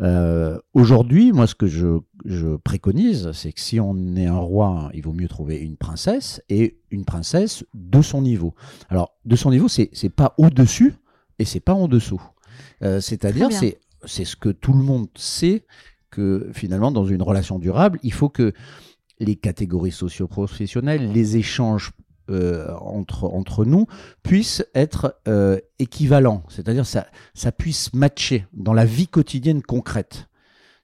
[0.00, 4.90] Euh, aujourd'hui, moi, ce que je, je préconise, c'est que si on est un roi,
[4.94, 8.54] il vaut mieux trouver une princesse et une princesse de son niveau.
[8.88, 10.94] Alors, de son niveau, c'est pas au-dessus
[11.38, 12.22] et c'est pas en dessous.
[12.82, 15.64] Euh, c'est-à-dire, c'est c'est ce que tout le monde sait
[16.10, 18.52] que finalement, dans une relation durable, il faut que
[19.18, 21.92] les catégories socio-professionnelles, les échanges
[22.30, 23.86] euh, entre, entre nous
[24.22, 30.28] puisse être euh, équivalent, c'est-à-dire ça, ça puisse matcher dans la vie quotidienne concrète.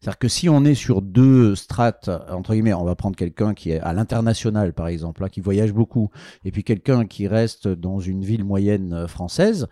[0.00, 3.70] C'est-à-dire que si on est sur deux strates, entre guillemets, on va prendre quelqu'un qui
[3.70, 6.11] est à l'international, par exemple, hein, qui voyage beaucoup,
[6.44, 9.66] et puis quelqu'un qui reste dans une ville moyenne euh, française,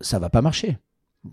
[0.00, 0.78] ça va pas marcher.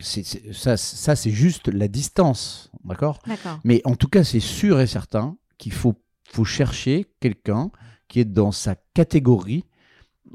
[0.02, 3.20] Ça, ça c'est juste la distance, d'accord
[3.64, 5.96] Mais en tout cas, c'est sûr et certain qu'il faut,
[6.30, 7.72] faut chercher quelqu'un
[8.10, 9.64] qui est dans sa catégorie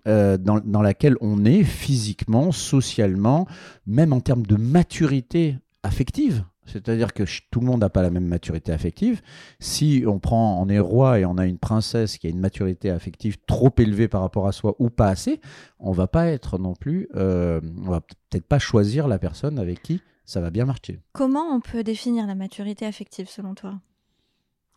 [0.06, 3.46] euh, dans, dans, laquelle on est physiquement, socialement,
[3.86, 6.44] même en termes de maturité affective.
[6.66, 9.20] C'est-à-dire que tout le monde n'a pas la même maturité affective.
[9.60, 12.90] Si on prend, on est roi et on a une princesse qui a une maturité
[12.90, 15.40] affective trop élevée par rapport à soi ou pas assez,
[15.78, 19.82] on va pas être non plus, euh, on va peut-être pas choisir la personne avec
[19.82, 21.00] qui ça va bien marcher.
[21.12, 23.78] Comment on peut définir la maturité affective selon toi?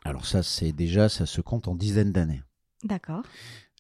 [0.04, 2.42] Alors ça, c'est déjà, ça se compte en dizaines d'années.
[2.84, 3.24] D'accord.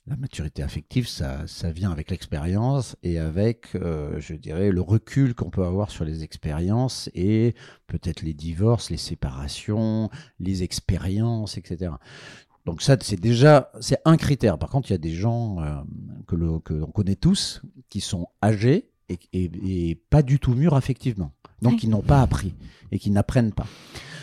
[0.07, 5.35] La maturité affective, ça, ça vient avec l'expérience et avec, euh, je dirais, le recul
[5.35, 7.55] qu'on peut avoir sur les expériences et
[7.87, 11.91] peut-être les divorces, les séparations, les expériences, etc.
[12.65, 14.57] Donc ça, c'est déjà, c'est un critère.
[14.57, 15.75] Par contre, il y a des gens euh,
[16.25, 16.59] que l'on
[16.91, 21.33] connaît tous qui sont âgés et, et, pas du tout mûrs affectivement.
[21.61, 21.79] donc Oui.
[21.79, 22.55] qui n'ont pas appris
[22.91, 23.67] et qui n'apprennent pas.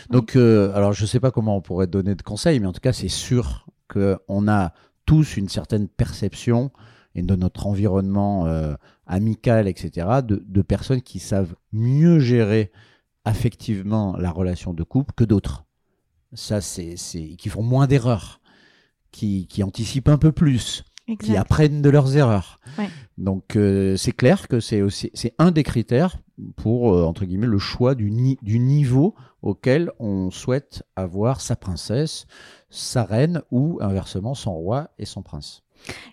[0.09, 2.73] Donc, euh, alors je ne sais pas comment on pourrait donner de conseils, mais en
[2.73, 4.73] tout cas, c'est sûr qu'on a
[5.05, 6.71] tous une certaine perception
[7.15, 8.75] et de notre environnement euh,
[9.07, 12.71] amical, etc., de, de personnes qui savent mieux gérer
[13.23, 15.65] affectivement la relation de couple que d'autres.
[16.33, 16.95] Ça, c'est,
[17.37, 18.41] qui font moins d'erreurs,
[19.11, 20.83] qui, qui anticipent un peu plus,
[21.19, 22.59] qui apprennent de leurs erreurs.
[22.77, 22.89] Ouais.
[23.17, 26.17] Donc euh, c'est clair que c'est aussi c'est un des critères
[26.55, 31.55] pour euh, entre guillemets le choix du, ni- du niveau auquel on souhaite avoir sa
[31.55, 32.25] princesse,
[32.69, 35.63] sa reine ou inversement son roi et son prince.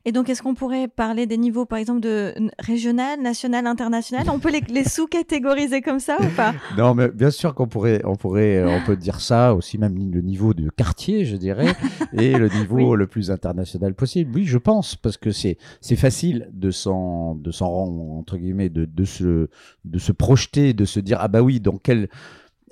[0.04, 4.24] Et donc, est-ce qu'on pourrait parler des niveaux, par exemple, de régional, national, international?
[4.30, 6.52] On peut les, les sous-catégoriser comme ça ou pas?
[6.76, 10.12] Non, mais bien sûr qu'on pourrait, on pourrait, euh, on peut dire ça aussi, même
[10.12, 11.74] le niveau de quartier, je dirais,
[12.12, 12.98] et le niveau Oui.
[12.98, 14.32] le plus international possible.
[14.34, 18.68] Oui, je pense, parce que c'est, c'est facile de s'en, de s'en rendre, entre guillemets,
[18.68, 19.48] de, de se,
[19.84, 22.08] de se projeter, de se dire, ah bah oui, dans quel,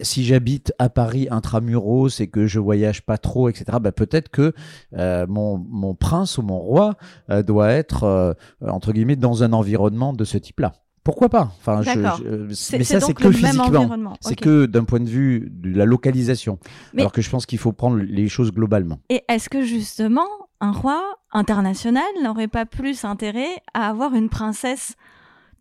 [0.02, 4.52] si j'habite à Paris intramuros et que je voyage pas trop, etc., bah peut-être que
[4.96, 6.94] euh, mon, mon prince ou mon roi
[7.30, 8.32] euh, doit être, euh,
[8.66, 10.72] entre guillemets, dans un environnement de ce type-là.
[11.02, 11.50] Pourquoi pas?
[11.58, 13.88] Enfin, je- je- mais ça, c'est que physiquement.
[14.20, 16.58] C'est que d'un point de vue de la localisation.
[16.92, 18.98] Mais- Alors que je pense qu'il faut prendre les choses globalement.
[19.08, 20.26] Et est-ce que justement,
[20.60, 24.94] un roi international n'aurait pas plus intérêt à avoir une princesse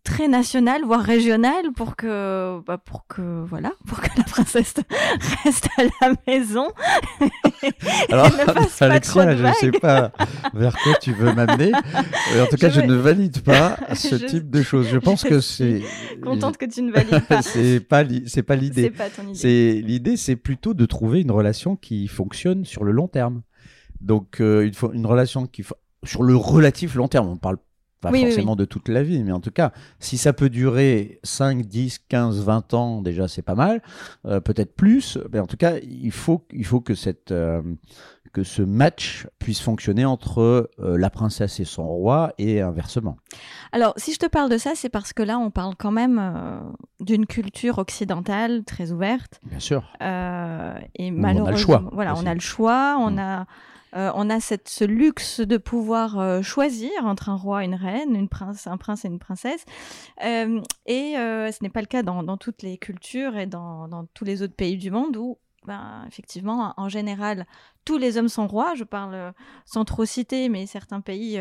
[0.10, 4.74] très nationale, voire régionale, pour que, bah, pour que, voilà, pour que la princesse
[5.44, 6.68] reste à la maison
[8.12, 10.12] Alors, ne fasse pas Alexia, trop de je ne sais pas
[10.54, 11.72] vers quoi tu veux m'amener.
[12.34, 14.88] Mais en tout cas, Je ne valide pas ce Je- type de choses.
[14.88, 15.82] Je pense je que c'est.
[16.24, 17.42] Contente que tu ne valides pas.
[17.42, 18.90] c'est pas, li- c'est pas C'est l'idée.
[18.92, 19.36] pas ton idée.
[19.36, 23.42] C'est l'idée, c'est plutôt de trouver une relation qui fonctionne sur le long terme.
[24.02, 25.64] Donc, euh, faut une relation qui
[26.04, 27.28] sur le relatif long terme.
[27.28, 27.58] On parle
[28.02, 30.50] pas Oui, oui, forcément de toute la vie, mais en tout cas, si ça peut
[30.50, 33.82] durer 5, 10, 15, 20 ans, déjà, c'est pas mal.
[34.26, 37.62] Euh, Peut-être plus, mais en tout cas, il faut, il faut que cette, euh,
[38.32, 43.18] que ce match puisse fonctionner entre euh, la princesse et son roi et inversement.
[43.72, 46.22] Alors, si je te parle de ça, c'est parce que là, on parle quand même
[47.00, 49.40] d'une culture occidentale très ouverte.
[49.46, 49.84] Bien sûr.
[50.00, 52.24] Et on a le malheureusement, choix voilà, aussi.
[52.24, 53.20] on a le choix, on Mm.
[53.20, 53.46] a,
[53.96, 58.16] euh, on a ce luxe de pouvoir euh, choisir entre un roi et une reine,
[58.16, 59.66] un prince et une princesse.
[60.24, 64.42] Euh, et ce n'est pas le cas dans, toutes les cultures et dans, tous les
[64.42, 67.46] autres pays du monde où, ben, effectivement, en général,
[67.86, 68.76] tous les hommes sont rois.
[68.76, 69.34] Je parle
[69.66, 71.40] sans trop citer, mais certains pays.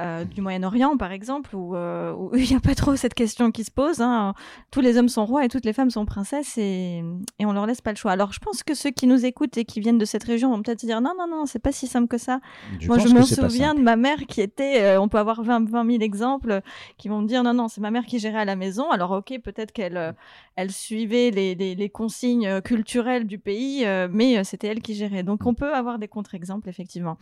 [0.00, 3.64] Euh, du Moyen-Orient, par exemple, où euh, il n'y a pas trop cette question qui
[3.64, 4.00] se pose.
[4.00, 4.34] hein.
[4.70, 7.02] Tous les hommes sont rois et toutes les femmes sont princesses et,
[7.38, 8.12] et on leur laisse pas le choix.
[8.12, 10.62] Alors, je pense que ceux qui nous écoutent et qui viennent de cette région vont
[10.62, 12.40] peut-être se dire non, non, non, c'est pas si simple que ça.
[12.88, 15.84] Moi, je me souviens de ma mère qui était, euh, on peut avoir 20, 20
[15.90, 16.60] 000 exemples
[16.98, 18.90] qui vont me dire non, non, c'est ma mère qui gérait à la maison.
[18.90, 20.14] Alors, ok, peut-être qu'elle
[20.56, 25.22] elle suivait les, les- les consignes culturelles du pays, mais c'était elle qui gérait.
[25.22, 27.18] Donc, on peut avoir des contre-exemples, effectivement.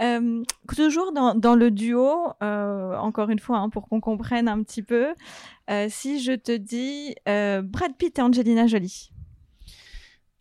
[0.00, 0.42] Euh,
[0.76, 2.07] toujours dans, dans le duo,
[2.42, 5.14] euh, encore une fois, hein, pour qu'on comprenne un petit peu,
[5.70, 9.10] euh, si je te dis euh, Brad Pitt et Angelina Jolie.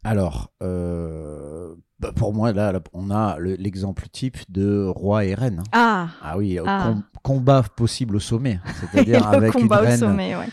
[0.04, 5.60] Alors, bah, pour moi, là, là, on a le- l'exemple type de roi et reine.
[5.60, 5.70] hein.
[5.72, 6.82] Ah Ah oui, au Ah.
[6.84, 10.48] com- combat possible au sommet, c'est-à-dire avec une combat au reine sommet, ouais.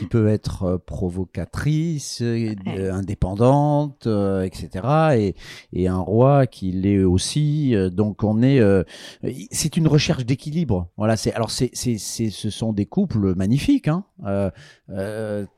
[0.00, 2.54] Qui peut être euh, provocatrice, euh,
[2.92, 5.14] indépendante, euh, etc.
[5.16, 5.34] Et,
[5.72, 7.74] et un roi qui l'est aussi.
[7.92, 8.60] donc on est,
[9.50, 10.88] c'est une recherche d'équilibre.
[10.96, 11.16] Voilà.
[11.16, 14.04] C'est alors c'est, c'est, c'est, ce sont des couples magnifiques, hein,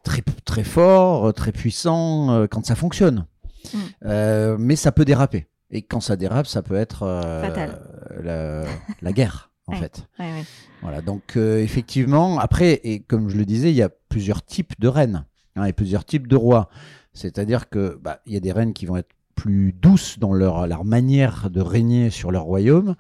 [0.02, 3.26] très très forts, très puissants quand ça fonctionne.
[3.72, 3.78] Mm.
[4.06, 5.46] Euh, mais ça peut déraper.
[5.70, 8.64] Et quand ça dérape, ça peut être euh,
[9.00, 9.78] la guerre, en Ouais.
[9.78, 10.06] fait.
[10.18, 10.44] Ouais, ouais.
[10.82, 14.72] Voilà, donc euh, effectivement, après, et comme je le disais, il y a plusieurs types
[14.80, 15.24] de reines
[15.56, 16.68] hein, et plusieurs types de rois.
[17.14, 20.66] C'est-à-dire que bah, il y a des reines qui vont être plus douces dans leur,
[20.66, 22.96] leur manière de régner sur leur royaume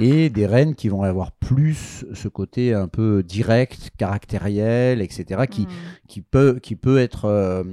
[0.00, 5.62] et des reines qui vont avoir plus ce côté un peu direct, caractériel, etc., qui,
[5.62, 5.68] Mm.
[6.08, 7.64] qui, peut, qui peut être euh,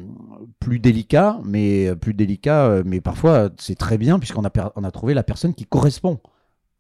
[0.60, 4.92] plus délicat, mais plus délicat, euh, mais parfois c'est très bien puisqu'on a, on a
[4.92, 6.20] trouvé la personne qui correspond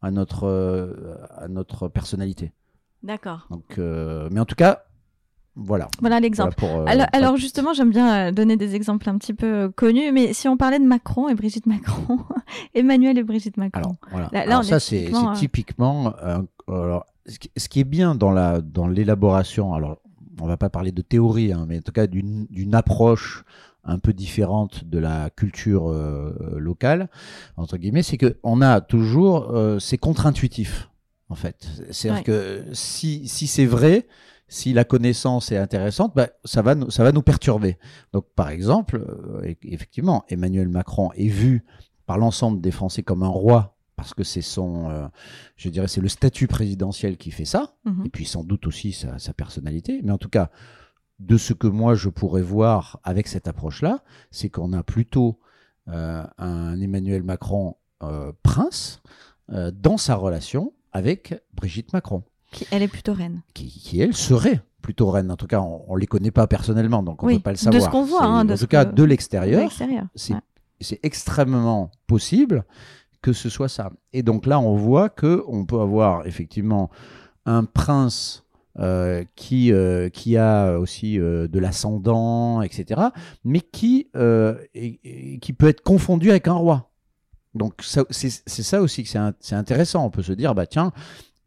[0.01, 2.51] à notre, euh, à notre personnalité.
[3.03, 3.47] D'accord.
[3.49, 4.83] Donc, euh, mais en tout cas,
[5.55, 5.89] voilà.
[5.99, 6.55] Voilà l'exemple.
[6.59, 10.47] Voilà euh, Alors, justement, j'aime bien donner des exemples un petit peu connus, mais si
[10.47, 12.19] on parlait de Macron et Brigitte Macron,
[12.73, 13.79] Emmanuel et Brigitte Macron.
[13.81, 14.29] Alors, voilà.
[14.31, 18.87] Là- Alors ça, est c'est typiquement, euh, alors, ce qui- est bien dans la dans
[18.87, 19.97] l'élaboration, alors
[20.39, 23.43] on va pas parler de théorie, hein, mais en tout cas d'une d'une approche
[23.83, 27.09] un peu différente de la culture euh, locale
[27.57, 30.89] entre guillemets, c'est que on a toujours euh, c'est contre-intuitif
[31.29, 31.67] en fait.
[31.91, 32.23] C'est-à-dire Ouais.
[32.23, 34.07] que si si c'est vrai,
[34.47, 37.77] si la connaissance est intéressante, bah, ça, va, nous- ça va nous perturber.
[38.11, 41.63] Donc, par exemple, euh, effectivement, Emmanuel Macron est vu
[42.05, 45.07] par l'ensemble des Français comme un roi, parce que c'est son, euh,
[45.55, 48.03] je dirais, c'est le statut présidentiel qui fait ça, Mhm.
[48.07, 50.01] et puis sans doute aussi sa, sa personnalité.
[50.03, 50.49] Mais en tout cas,
[51.21, 55.39] de ce que moi je pourrais voir avec cette approche-là, c'est qu'on a plutôt
[55.87, 59.01] euh, un Emmanuel Macron euh, prince
[59.51, 63.41] euh, dans sa relation avec Brigitte Macron Qui- Elle est plutôt reine.
[63.53, 65.29] qui, qui, elle serait plutôt reine.
[65.31, 67.55] En tout cas, on, ne les connaît pas personnellement, donc on Oui, peut pas le
[67.55, 67.83] de savoir.
[67.83, 70.05] ce qu'on voit, hein, de en tout cas, que- de De l'extérieur, l'extérieur.
[70.15, 70.39] c'est Ouais.
[70.81, 72.65] c'est extrêmement possible
[73.21, 73.91] que ce soit ça.
[74.13, 76.89] Et donc là, on voit que on peut avoir effectivement
[77.45, 78.40] un prince
[78.79, 83.01] euh, qui, euh, qui a aussi euh, de l'ascendant, etc.,
[83.43, 84.07] mais qui,
[85.41, 86.89] qui peut être confondu avec un roi.
[87.53, 89.09] Donc c'est ça aussi que
[89.41, 90.05] c'est intéressant.
[90.05, 90.93] On peut se dire, bah tiens,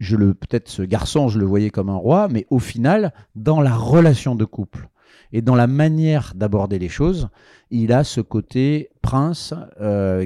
[0.01, 3.63] je le peut-être ce garçon, je le voyais comme un roi, mais au final, dans
[3.63, 4.91] la relation de couple
[5.33, 7.31] et dans la manière d'aborder les choses,
[7.71, 9.55] il a ce côté prince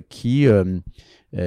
[0.09, 0.49] qui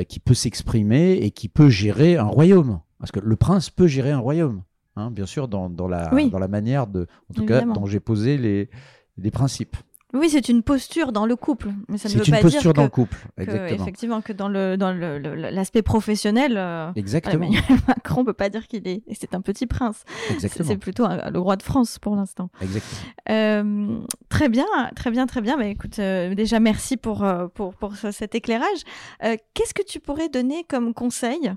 [0.07, 2.79] qui peut s'exprimer et qui peut gérer un royaume.
[2.99, 4.61] Parce que le prince peut gérer un royaume,
[4.95, 6.30] hein, bien sûr, dans, dans la Oui.
[6.30, 7.73] dans la manière de, en tout Évidemment.
[7.73, 8.69] cas, dont j'ai posé les
[9.17, 9.75] les principes.
[10.13, 11.69] Oui, c'est une posture dans le couple.
[11.88, 13.82] Mais ça ne C'est une posture dans que, le couple, que, exactement.
[13.82, 18.49] effectivement, que dans le dans le- le- l'aspect professionnel, euh, Exactement, Emmanuel Macron peut pas
[18.49, 19.04] dire qu'il est.
[19.13, 20.04] C'est un petit prince.
[20.27, 22.49] C'est exactement, c'est plutôt un- le roi de France pour l'instant.
[22.62, 23.01] exactement.
[23.30, 24.65] Euh, très bien,
[24.97, 25.56] très bien, très bien.
[25.56, 28.82] Mais écoute, euh, déjà merci pour, pour, pour ce- cet éclairage.
[29.21, 31.54] Qu'est-ce que tu pourrais donner comme conseil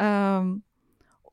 [0.00, 0.54] euh,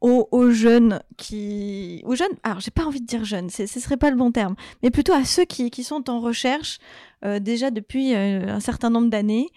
[0.01, 4.09] aux, jeunes qui, aux jeunes, alors j'ai pas envie de dire jeunes, ce serait pas
[4.09, 6.79] le bon terme, mais plutôt à ceux qui, qui sont en recherche
[7.25, 9.47] euh, déjà depuis euh, un certain nombre d'années.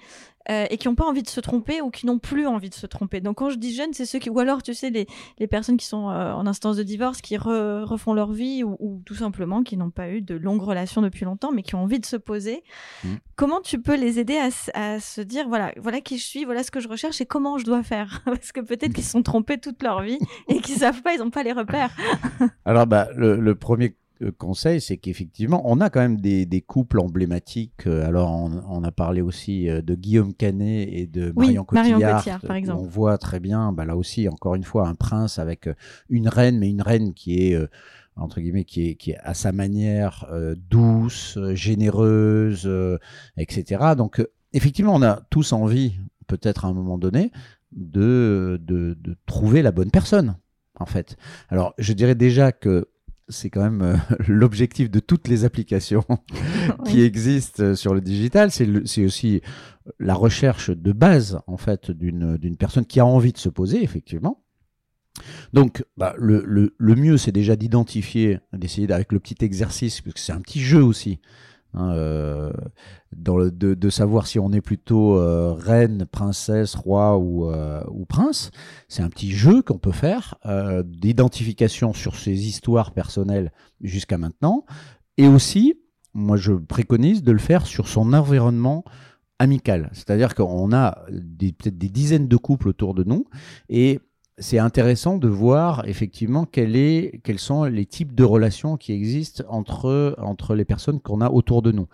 [0.51, 2.75] Euh, et qui n'ont pas envie de se tromper ou qui n'ont plus envie de
[2.75, 3.21] se tromper.
[3.21, 5.07] Donc quand je dis jeunes, c'est ceux qui, ou alors tu sais les,
[5.39, 8.77] les personnes qui sont euh, en instance de divorce, qui re- refont leur vie ou,
[8.81, 11.83] ou tout simplement qui n'ont pas eu de longues relations depuis longtemps, mais qui ont
[11.83, 12.63] envie de se poser.
[13.05, 13.19] Mhm.
[13.37, 14.49] Comment tu peux les aider à,
[14.95, 17.59] à se dire voilà, voilà qui je suis, voilà ce que je recherche et comment
[17.59, 18.21] je dois faire?
[18.25, 21.19] Parce que peut-être qu'ils se sont trompés toute leur vie et qu'ils savent pas, ils
[21.21, 21.91] n'ont pas les repères.
[22.65, 23.97] Alors, bah, le, le premier
[24.31, 27.87] conseil, c'est qu'effectivement, on a quand même des, des couples emblématiques.
[27.87, 31.67] Euh, Alors, on, on a parlé aussi euh, de Guillaume Canet et de Oui, Marion
[31.73, 32.41] Marion Cotillard.
[32.41, 32.81] Par exemple.
[32.81, 35.75] On voit très bien, bah, là aussi, encore une fois, un prince avec euh,
[36.09, 37.69] une reine, mais une reine qui est, euh,
[38.17, 42.99] entre guillemets, qui est, qui est à sa manière euh, douce, euh, généreuse, euh,
[43.37, 43.95] etc.
[43.97, 45.95] Donc, euh, effectivement, on a tous envie,
[46.27, 47.33] peut-être à un moment donné,
[47.73, 50.37] de, de, de trouver la bonne personne,
[50.79, 51.17] en fait.
[51.49, 52.89] Alors, je dirais déjà que
[53.29, 53.97] c'est quand même euh,
[54.29, 56.05] l'objectif de toutes les applications
[56.87, 57.03] qui Oui.
[57.03, 58.51] existent euh, sur le digital.
[58.51, 59.41] C'est aussi
[59.99, 64.43] la recherche de base, en fait, d'une personne qui a envie de se poser, effectivement.
[65.53, 70.15] Donc, bah, le, le- le mieux, c'est déjà d'identifier, d'essayer avec le petit exercice, parce
[70.15, 71.21] que c'est un petit jeu aussi,
[71.75, 72.53] hein, euh,
[73.13, 78.51] de, savoir si on est plutôt euh, reine, princesse, roi ou, euh, ou prince.
[78.89, 80.37] C'est un petit jeu qu'on peut faire
[80.85, 84.65] d'identification sur ses histoires personnelles jusqu'à maintenant.
[85.17, 85.75] Et aussi,
[86.15, 88.85] moi je préconise de le faire sur son environnement
[89.39, 89.91] amical.
[89.93, 93.27] C'est-à-dire qu'on a peut-être des dizaines de couples autour de nous
[93.69, 94.01] et
[94.39, 100.55] c'est intéressant de voir effectivement quels sont les types de relations qui existent entre, entre
[100.55, 101.89] les personnes qu'on a autour de nous.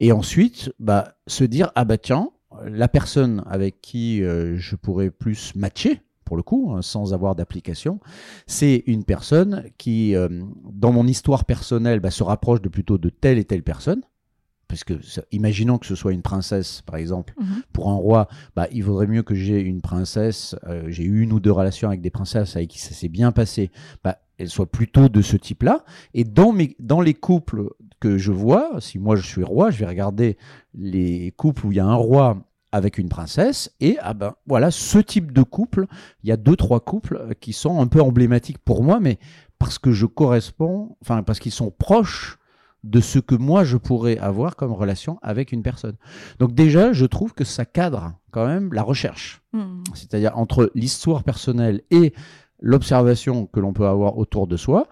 [0.00, 2.30] Et ensuite, bah, se dire, ah bah tiens,
[2.64, 7.34] la personne avec qui euh, je pourrais plus matcher, pour le coup, hein, sans avoir
[7.34, 8.00] d'application,
[8.46, 10.28] c'est une personne qui, euh,
[10.64, 14.02] dans mon histoire personnelle, bah, se rapproche de plutôt de telle et telle personne.
[14.74, 14.94] Parce que,
[15.30, 17.62] imaginons que ce soit une princesse, par exemple, Mhm.
[17.72, 21.32] pour un roi, bah, il vaudrait mieux que j'ai une princesse, euh, j'ai eu une
[21.32, 23.70] ou deux relations avec des princesses avec qui ça s'est bien passé,
[24.02, 25.84] bah, elle soit plutôt de ce type-là.
[26.12, 27.68] Et dans, mes, dans les couples
[28.00, 30.36] que je vois, si moi je suis roi, je vais regarder
[30.74, 32.38] les couples où il y a un roi
[32.72, 35.86] avec une princesse, et ah ben voilà, ce type de couple,
[36.24, 39.18] il y a deux, trois couples qui sont un peu emblématiques pour moi, mais
[39.60, 42.36] parce que je corresponds, enfin parce qu'ils sont proches
[42.84, 45.96] de ce que moi je pourrais avoir comme relation avec une personne.
[46.38, 49.42] Donc déjà, je trouve que ça cadre quand même la recherche.
[49.52, 49.82] Mhm.
[49.94, 52.12] C'est-à-dire entre l'histoire personnelle et
[52.60, 54.86] l'observation que l'on peut avoir autour de soi,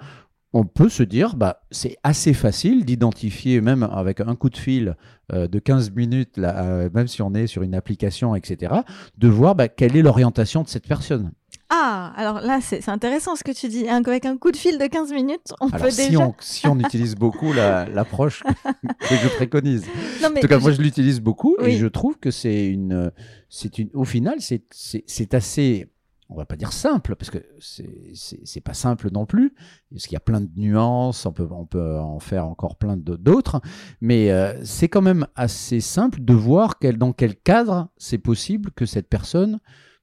[0.54, 4.96] on peut se dire, bah, c'est assez facile d'identifier, même avec un coup de fil
[5.32, 8.74] euh, de 15 minutes, là, euh, même si on est sur une application, etc.,
[9.16, 11.32] de voir bah, quelle est l'orientation de cette personne.
[11.74, 13.88] Ah, alors là, c'est intéressant ce que tu dis.
[13.88, 16.20] hein, Avec un coup de fil de 15 minutes, on Alors peut si, déjà.
[16.20, 19.86] on, si on utilise beaucoup la- l'approche que je préconise.
[20.22, 21.70] Non, mais En tout cas, je- moi, je l'utilise beaucoup Oui.
[21.70, 23.10] et je trouve que c'est une,
[23.48, 25.88] c'est une, au final, c'est assez,
[26.28, 29.54] on va pas dire simple, parce que c'est pas simple non plus,
[29.90, 32.96] parce qu'il y a plein de nuances, on peut, on peut en faire encore plein
[32.98, 33.60] d'autres,
[34.02, 38.84] mais euh, c'est quand même assez simple de voir dans quel cadre c'est possible que
[38.86, 39.58] cette personne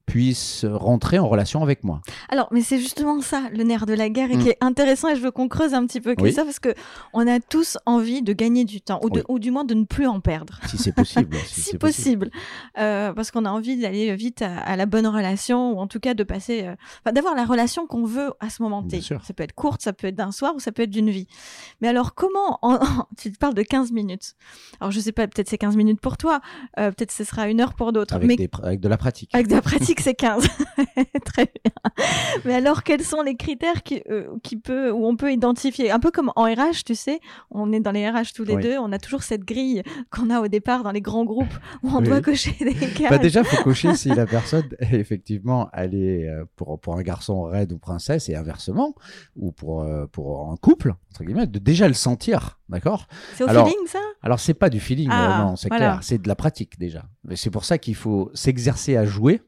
[0.10, 2.01] puisse rentrer en relation avec moi.
[2.30, 4.43] Alors, mais c'est justement ça, le nerf de la guerre, et mm.
[4.43, 6.74] qui est intéressant, et je veux qu'on creuse un petit peu que ça, parce que
[7.14, 10.07] on a tous envie de gagner du temps, ou, ou du moins de ne plus
[10.07, 10.60] en perdre.
[10.68, 11.38] Si c'est possible.
[11.45, 12.32] si, possible.
[12.78, 16.14] Euh, parce qu'on a envie d'aller vite à, la bonne relation, ou en tout cas
[16.14, 19.01] de passer, euh, d'avoir la relation qu'on veut à ce moment T.
[19.01, 21.28] Ça peut être courte, ça peut être d'un soir, ou ça peut être d'une vie.
[21.82, 22.60] Mais alors, comment,
[23.18, 24.34] tu te parles de 15 minutes.
[24.80, 26.41] Alors, je sais pas, peut-être c'est 15 minutes pour toi,
[26.80, 28.16] euh, peut-être ce sera une heure pour d'autres.
[28.16, 29.30] Avec, avec de la pratique.
[29.34, 30.47] Avec de la pratique c'est 15.
[31.26, 32.06] Très bien.
[32.45, 35.91] Mais alors, quels sont les critères qui, euh, qui peut, où on peut identifier?
[35.91, 37.20] Un peu comme en RH, tu sais,
[37.52, 40.41] on est dans les RH tous les deux, on a toujours cette grille qu'on a
[40.41, 43.10] au départ dans les grands groupes où on doit cocher des cases.
[43.10, 47.02] Bah déjà, il faut cocher si la personne, effectivement, elle est euh, pour, pour un
[47.02, 48.95] garçon raide ou princesse et inversement,
[49.36, 52.60] ou pour, euh, pour un couple, entre guillemets, de déjà le sentir.
[52.70, 53.08] D'accord?
[53.36, 54.00] C'est au feeling, ça?
[54.22, 56.00] Alors, c'est pas du feeling, ah, non, c'est clair.
[56.02, 57.06] C'est de la pratique, déjà.
[57.36, 59.41] C'est pour ça qu'il faut s'exercer à jouer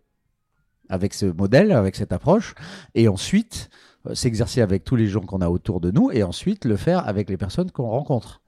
[0.91, 2.53] avec ce modèle, avec cette approche,
[2.93, 3.69] et ensuite
[4.07, 7.07] euh, s'exercer avec tous les gens qu'on a autour de nous, et ensuite le faire
[7.07, 8.41] avec les personnes qu'on rencontre.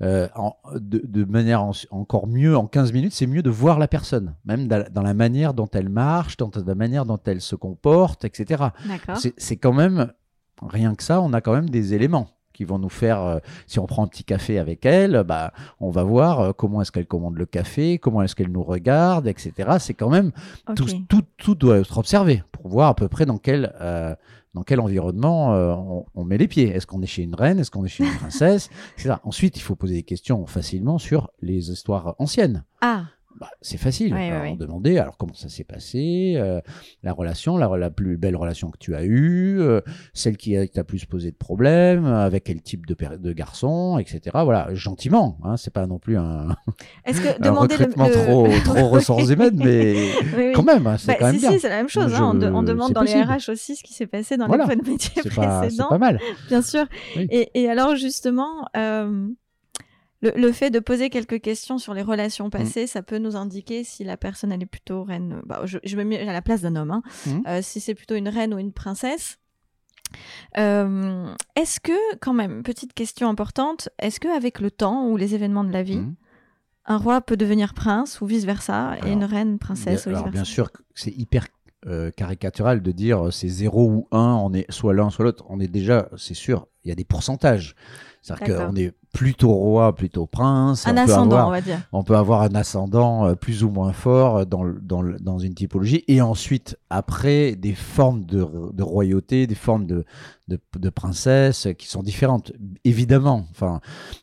[0.00, 0.28] Euh,
[0.76, 5.02] de, manière encore mieux, en 15 minutes, c'est mieux de voir la personne, même dans
[5.02, 8.66] la manière dont elle marche, dans la manière dont elle se comporte, etc.
[9.36, 10.12] C'est quand même,
[10.62, 13.38] rien que ça, on a quand même des éléments qui vont nous faire, euh,
[13.68, 16.90] si on prend un petit café avec elle, bah, on va voir euh, comment est-ce
[16.90, 19.76] qu'elle commande le café, comment est-ce qu'elle nous regarde, etc.
[19.78, 20.32] C'est quand même,
[20.74, 24.12] tout, tout, tout, doit être observé pour voir à peu près dans quel, euh,
[24.54, 26.68] dans quel environnement on, on, met les pieds.
[26.68, 29.14] Est-ce qu'on est chez une reine, est-ce qu'on est chez une princesse, etc.
[29.22, 32.64] Ensuite, il faut poser des questions facilement sur les histoires anciennes.
[32.80, 33.04] Ah
[33.38, 34.14] bah, c'est facile.
[34.14, 36.60] on demander alors comment ça s'est passé, euh,
[37.02, 39.80] la relation, la, la, plus belle relation que tu as eue, euh,
[40.12, 44.38] celle qui t'a plus posé de problèmes, avec quel type de, de garçon, etc.
[44.44, 45.38] Voilà, gentiment.
[45.44, 46.56] Hein, c'est pas non plus un,
[47.04, 50.12] Est-ce que un recrutement trop, trop ressources humaines, mais
[50.54, 51.52] quand même, hein, c'est bah, quand même bien.
[51.52, 52.12] Si, c'est la même chose.
[52.14, 54.90] Hein, on, demande dans les RH aussi ce qui s'est passé dans les les de
[54.90, 55.88] métiers précédents.
[55.88, 56.20] Pas mal.
[56.48, 56.84] Bien sûr.
[57.16, 58.68] Et, et, alors justement.
[58.76, 59.28] Euh,
[60.20, 62.50] le, fait de poser quelques questions sur les relations mm.
[62.50, 65.40] passées, ça peut nous indiquer si la personne elle est plutôt reine.
[65.46, 66.90] Bah, je, me mets à la place d'un homme.
[66.90, 67.02] Hein.
[67.26, 67.40] Mm.
[67.46, 69.38] Euh, si c'est plutôt une reine ou une princesse.
[70.56, 75.34] Euh, est-ce que, quand même, petite question importante, est-ce que avec le temps ou les
[75.34, 76.14] événements de la vie, mm.
[76.86, 80.22] un roi peut devenir prince ou vice versa et une reine princesse bien, ou vice
[80.22, 81.46] alors, Bien sûr, c'est hyper
[81.86, 85.44] euh, caricatural de dire c'est 0 ou 1, on est soit l'un soit l'autre.
[85.48, 87.76] On est déjà, c'est sûr, il y a des pourcentages.
[88.20, 90.86] C'est-à-dire qu'on est plutôt roi, plutôt prince.
[90.86, 91.80] Un ascendant, on va dire.
[91.92, 96.04] On peut avoir un ascendant euh, plus ou moins fort dans, dans, dans une typologie.
[96.08, 100.04] Et ensuite, après, des formes de, de royauté, des formes de,
[100.48, 102.52] de, de, princesse qui sont différentes,
[102.84, 103.46] évidemment.
[103.50, 103.80] Enfin,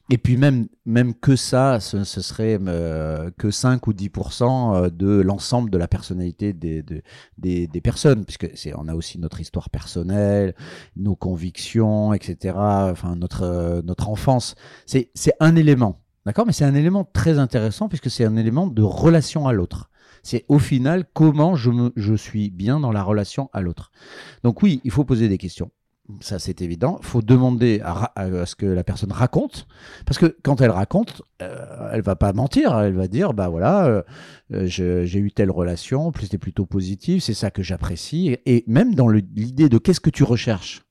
[0.10, 4.90] et puis même, même que ça, ce, ce serait euh, que 5 ou 10% euh,
[4.90, 6.84] de l'ensemble de la personnalité des,
[7.38, 10.56] des, des, personnes, puisque c'est, on a aussi notre histoire personnelle,
[10.96, 12.56] nos convictions, etc.
[12.58, 14.56] Enfin, notre, notre enfance.
[14.86, 16.02] C'est, c'est un élément.
[16.26, 16.48] D'accord?
[16.48, 19.92] Mais c'est un élément très intéressant puisque c'est un élément de relation à l'autre.
[20.24, 23.92] C'est au final comment je, me, je suis bien dans la relation à l'autre.
[24.44, 25.70] Donc oui, il faut poser des questions
[26.20, 27.00] ça c'est évident.
[27.02, 28.12] Il faut demander à,
[28.46, 29.68] ce que la personne raconte,
[30.06, 33.86] parce que quand elle raconte, euh, elle va pas mentir, elle va dire bah voilà,
[33.86, 34.04] euh,
[34.54, 38.94] euh, j'ai eu telle relation, plus c'était plutôt positif, c'est ça que j'apprécie, et, même
[38.96, 40.84] dans l'idée de qu'est-ce que tu recherches.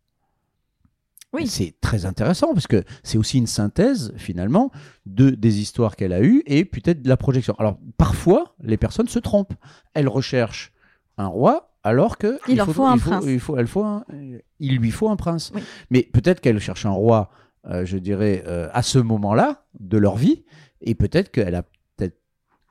[1.33, 1.49] Oui.
[1.49, 4.71] C'est très intéressant parce que c'est aussi une synthèse finalement
[5.05, 7.57] de des histoires qu'elle a eues et peut-être de la projection.
[7.59, 9.55] Alors parfois les personnes se trompent.
[9.95, 10.73] Elles recherchent
[11.19, 13.25] un roi alors que il, leur faut, un prince.
[13.29, 13.87] Il, faut, elle faut
[14.59, 15.53] il lui faut un prince.
[15.91, 17.31] Mais peut-être qu'elle cherche un roi,
[17.67, 20.45] euh, je dirais, euh, à ce moment-là de leur vie,
[20.81, 21.63] et peut-être qu'elle a
[21.97, 22.19] peut-être,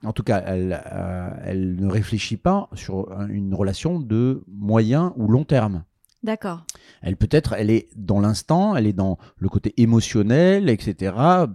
[0.04, 5.28] en tout cas, elle, euh, elle ne réfléchit pas sur une relation de moyen ou
[5.28, 5.84] long terme.
[6.24, 6.66] D'accord.
[7.02, 11.48] Elle peut-être, elle est dans l'instant, elle est dans le côté émotionnel, etc., euh,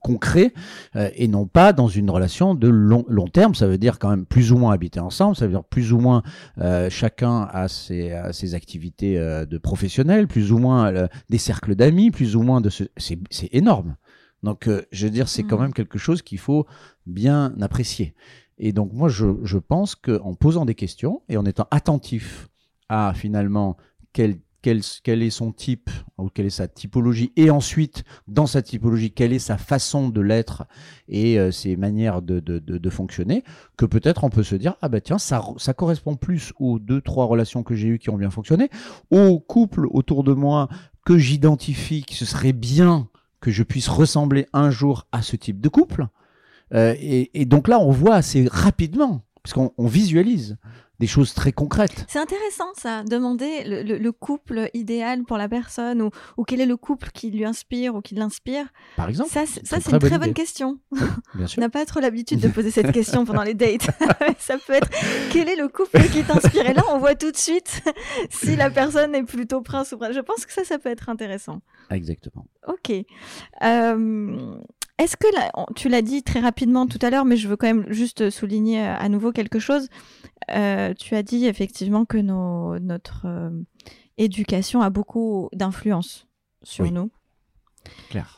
[0.00, 0.54] concret,
[0.96, 3.54] euh, et non pas dans une relation de long, long, terme.
[3.54, 5.36] Ça veut dire quand même plus ou moins habiter ensemble.
[5.36, 6.22] Ça veut dire plus ou moins
[6.58, 12.34] euh, chacun a ses, ses activités de professionnels, plus ou moins des cercles d'amis, plus
[12.34, 12.84] ou moins de ce.
[12.96, 13.18] C'est
[13.52, 13.96] énorme.
[14.42, 15.62] Donc, je veux dire, c'est quand hmm.
[15.62, 16.66] même quelque chose qu'il faut
[17.06, 18.14] bien apprécier.
[18.58, 22.48] Et donc, moi, je, je pense qu'en posant des questions et en étant attentif
[22.88, 23.76] à finalement
[24.14, 29.32] quel, est son type ou quelle est sa typologie, et ensuite, dans sa typologie, quelle
[29.32, 30.64] est sa façon de l'être
[31.08, 33.44] et euh, ses manières de, fonctionner,
[33.76, 35.42] que peut-être on peut se dire, ah ben tiens, ça,
[35.76, 38.70] correspond plus aux deux, trois relations que j'ai eues qui ont bien fonctionné,
[39.10, 40.68] au couple autour de moi
[41.04, 43.08] que j'identifie, que ce serait bien
[43.40, 46.06] que je puisse ressembler un jour à ce type de couple.
[46.72, 50.56] Euh, et, et donc là, on voit assez rapidement, parce qu'on on visualise
[51.00, 52.04] des choses très concrètes.
[52.08, 56.60] C'est intéressant ça, demander le, le- le couple idéal pour la personne ou, ou quel
[56.60, 58.66] est le couple qui lui inspire ou qui l'inspire.
[58.96, 60.78] Par exemple, Ça, c'est une très bonne question.
[60.92, 61.08] bien
[61.44, 61.60] On sûr.
[61.60, 63.90] n'a pas trop l'habitude de poser cette question pendant les dates.
[64.38, 64.88] ça peut être
[65.32, 66.66] quel est le couple qui t'inspire?
[66.70, 67.82] Et là, on voit tout de suite
[68.30, 70.14] si la personne est plutôt prince ou prince.
[70.14, 71.60] Je pense que ça, ça peut être intéressant.
[71.90, 72.46] Exactement.
[72.68, 72.92] Ok.
[73.62, 74.56] Euh,
[74.98, 77.66] Est-ce que là, tu l'as dit très rapidement tout à l'heure, mais je veux quand
[77.66, 79.88] même juste souligner euh, à nouveau quelque chose.
[80.50, 83.50] Euh, tu as dit effectivement que nos- notre euh,
[84.18, 86.28] éducation a beaucoup d'influence
[86.62, 86.92] sur Oui.
[86.92, 87.10] nous.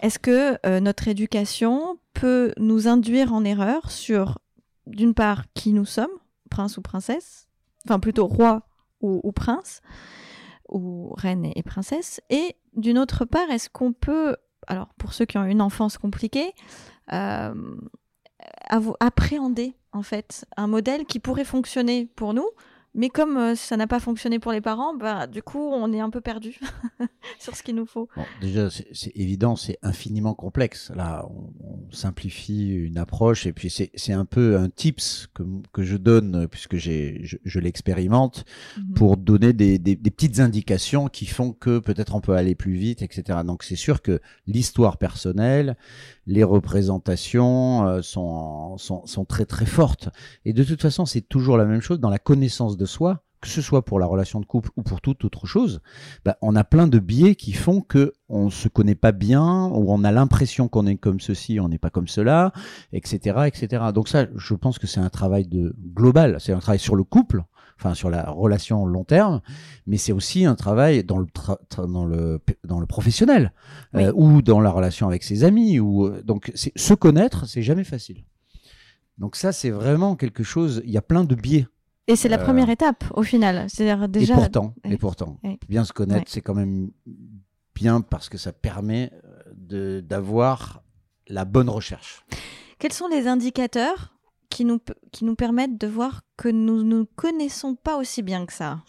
[0.00, 4.38] Est-ce que euh, notre éducation peut nous induire en erreur sur,
[4.86, 6.10] d'une part, qui nous sommes,
[6.50, 7.46] prince ou princesse,
[7.86, 8.62] enfin plutôt roi
[9.02, 9.82] ou, ou prince,
[10.70, 14.36] ou reine et, et princesse, et d'une autre part, est-ce qu'on peut,
[14.66, 16.52] alors pour ceux qui ont une enfance compliquée,
[17.12, 17.54] euh,
[19.00, 22.48] appréhender en fait un modèle qui pourrait fonctionner pour nous,
[22.96, 26.00] mais comme euh, ça n'a pas fonctionné pour les parents, bah, du coup on est
[26.00, 26.58] un peu perdu
[27.38, 28.08] sur ce qu'il nous faut.
[28.16, 30.90] Bon, déjà, c'est évident, c'est infiniment complexe.
[30.96, 35.42] Là, on, on simplifie une approche et puis c'est un peu un tips que,
[35.72, 38.44] que je donne puisque je, je l'expérimente
[38.78, 38.94] Mhm.
[38.94, 42.72] pour donner des, des- des petites indications qui font que peut-être on peut aller plus
[42.74, 43.40] vite, etc.
[43.44, 45.76] Donc c'est sûr que l'histoire personnelle,
[46.26, 46.42] les
[46.90, 50.08] représentations euh, sont, sont, sont très très fortes.
[50.44, 53.48] Et de toute façon, c'est toujours la même chose dans la connaissance de soi, que
[53.48, 55.80] ce soit pour la relation de couple ou pour toute autre chose.
[56.24, 59.92] Bah, on a plein de biais qui font que on se connaît pas bien, ou
[59.92, 62.52] on a l'impression qu'on est comme ceci, on n'est pas comme cela,
[62.92, 63.84] etc., etc.
[63.94, 67.04] Donc ça, je pense que c'est un travail de global, c'est un travail sur le
[67.04, 67.44] couple,
[67.78, 69.42] enfin sur la relation long terme,
[69.86, 73.52] mais c'est aussi un travail dans le tra- tra- dans le dans le professionnel
[73.94, 75.78] euh, ou dans la relation avec ses amis.
[75.78, 78.24] Ou euh, donc se connaître, c'est jamais facile.
[79.18, 80.82] Donc ça, c'est vraiment quelque chose.
[80.84, 81.66] Il y a plein de biais.
[82.08, 83.68] Et c'est la Euh, première étape au final.
[83.68, 84.34] C'est-à-dire déjà.
[84.34, 84.92] et pourtant, Ouais.
[84.92, 85.58] et pourtant, Ouais.
[85.68, 86.24] bien se connaître, Ouais.
[86.28, 86.90] c'est quand même
[87.74, 89.10] bien parce que ça permet
[89.72, 90.82] euh, d'avoir
[91.28, 92.24] la bonne recherche.
[92.78, 94.14] Quels sont les indicateurs
[94.50, 94.78] qui nous,
[95.10, 98.82] qui nous permettent de voir que nous ne nous connaissons pas aussi bien que ça?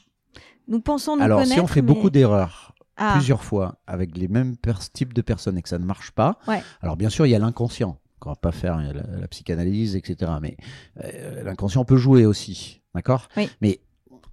[0.67, 1.55] Nous pensons nous Alors, connaître.
[1.55, 4.55] si on fait mais- beaucoup d'erreurs Ah, plusieurs fois avec les mêmes
[4.93, 6.61] types de personnes et que ça ne marche pas, Ouais.
[6.81, 7.99] alors bien sûr, il y a l'inconscient.
[8.19, 10.31] qu'on va pas faire la, la psychanalyse, etc.
[10.41, 10.57] Mais
[11.03, 13.49] euh, l'inconscient peut jouer aussi, d'accord Oui.
[13.61, 13.79] Mais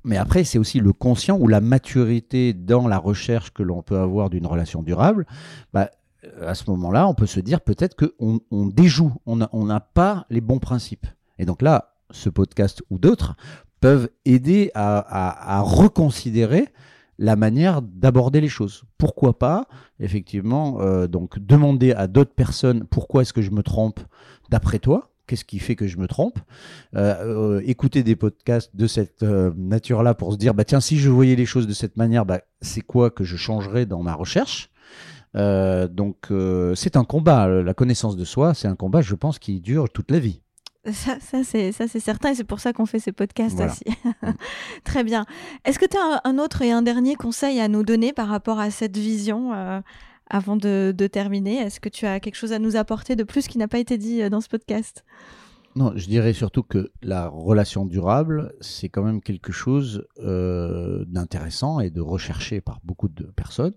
[0.06, 3.96] mais après, c'est aussi le conscient ou la maturité dans la recherche que l'on peut
[3.98, 5.26] avoir d'une relation durable.
[5.72, 5.88] Bah,
[6.24, 9.64] euh, à ce moment-là, on peut se dire peut-être qu'on on déjoue, on n'a on
[9.66, 11.06] n'a pas les bons principes.
[11.38, 13.34] Et donc là, ce podcast ou d'autres
[13.80, 16.68] peuvent aider à, à- à reconsidérer
[17.18, 18.84] la manière d'aborder les choses.
[18.98, 19.66] Pourquoi pas,
[20.00, 24.00] effectivement, euh, donc demander à d'autres personnes pourquoi est-ce que je me trompe
[24.50, 26.38] d'après toi Qu'est-ce qui fait que je me trompe
[26.94, 30.98] Euh, euh, Écouter des podcasts de cette euh, nature-là pour se dire, bah tiens, si
[30.98, 34.14] je voyais les choses de cette manière, bah, c'est quoi que je changerais dans ma
[34.14, 34.70] recherche
[35.34, 36.30] Donc
[36.74, 37.48] c'est un combat.
[37.48, 40.40] La connaissance de soi, c'est un combat, je pense, qui dure toute la vie.
[40.92, 43.72] Ça, ça c'est certain et c'est pour ça qu'on fait ces podcasts Voilà.
[43.72, 43.84] aussi.
[44.84, 45.24] Très bien.
[45.64, 48.28] Est-ce que tu as un, un autre et un dernier conseil à nous donner par
[48.28, 49.52] rapport à cette vision
[50.28, 53.58] avant de, terminer Est-ce que tu as quelque chose à nous apporter de plus qui
[53.58, 55.04] n'a pas été dit euh, dans ce podcast?
[55.76, 61.80] Non, je dirais surtout que la relation durable, c'est quand même quelque chose euh, d'intéressant
[61.80, 63.74] et de recherché par beaucoup de personnes.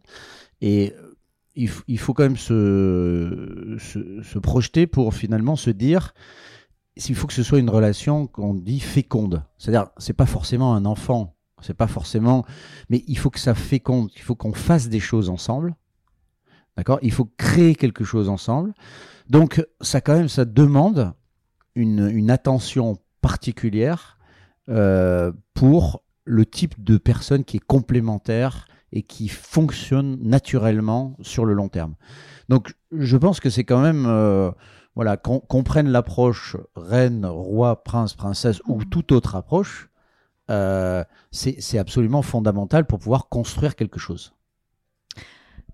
[0.61, 1.15] Et euh,
[1.55, 6.13] il, faut quand même se, se, se projeter pour finalement se dire
[7.07, 9.43] il faut que ce soit une relation qu'on dit féconde.
[9.57, 12.45] C'est-à-dire, c'est pas forcément un enfant, c'est pas forcément,
[12.89, 14.09] mais il faut que ça féconde.
[14.15, 15.75] Il faut qu'on fasse des choses ensemble.
[16.77, 16.99] D'accord?
[17.01, 18.73] Il faut créer quelque chose ensemble.
[19.29, 21.13] Donc, ça quand même, ça demande
[21.75, 24.17] une, une attention particulière
[24.69, 31.53] euh, pour le type de personne qui est complémentaire et qui fonctionne naturellement sur le
[31.53, 31.95] long terme.
[32.49, 34.51] Donc, je pense que c'est quand même, euh,
[34.95, 39.89] voilà, qu'on qu'on prenne l'approche reine, roi, prince, princesse ou toute autre approche,
[40.49, 44.33] euh, c'est absolument fondamental pour pouvoir construire quelque chose.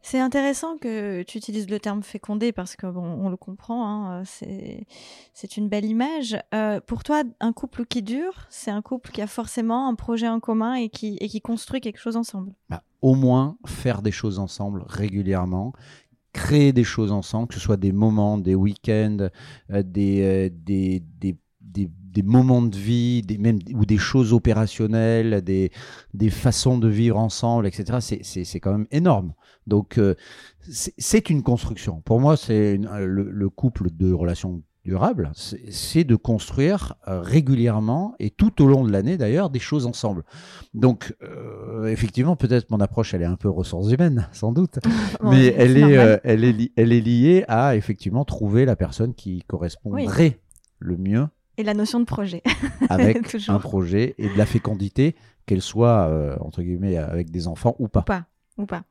[0.06, 4.24] C'est intéressant que tu utilises le terme fécondé parce que bon, on le comprend, hein,
[4.26, 4.86] c'est
[5.34, 6.38] c'est une belle image.
[6.54, 10.28] Euh, pour toi, un couple qui dure, c'est un couple qui a forcément un projet
[10.28, 12.54] en commun et qui construit quelque chose ensemble.
[12.70, 15.72] Bah, au moins faire des choses ensemble régulièrement,
[16.34, 19.30] créer des choses ensemble, que ce soit des moments, des week-ends,
[19.72, 24.34] euh, des, euh, des, des, des des moments de vie, des, même, ou des choses
[24.34, 25.72] opérationnelles, des,
[26.14, 28.00] des façons de vivre ensemble, etc.
[28.22, 29.34] C'est quand même énorme.
[29.68, 30.16] Donc, euh,
[30.70, 32.02] c'est une construction.
[32.02, 38.30] Pour moi, c'est le, le, couple de relations durables, c'est de construire euh, régulièrement et
[38.30, 40.24] tout au long de l'année d'ailleurs des choses ensemble.
[40.74, 44.80] Donc, euh, effectivement, peut-être mon approche, elle est un peu ressources humaines, sans doute,
[45.24, 50.40] mais elle est, elle, est elle est liée à effectivement trouver la personne qui correspondrait
[50.80, 51.28] le mieux
[51.58, 52.42] et la notion de projet.
[52.90, 57.76] Avec un projet et de la fécondité, qu'elle soit, euh, entre guillemets, avec des enfants
[57.80, 58.02] ou pas.
[58.02, 58.26] Ou pas.
[58.58, 58.84] Ou pas.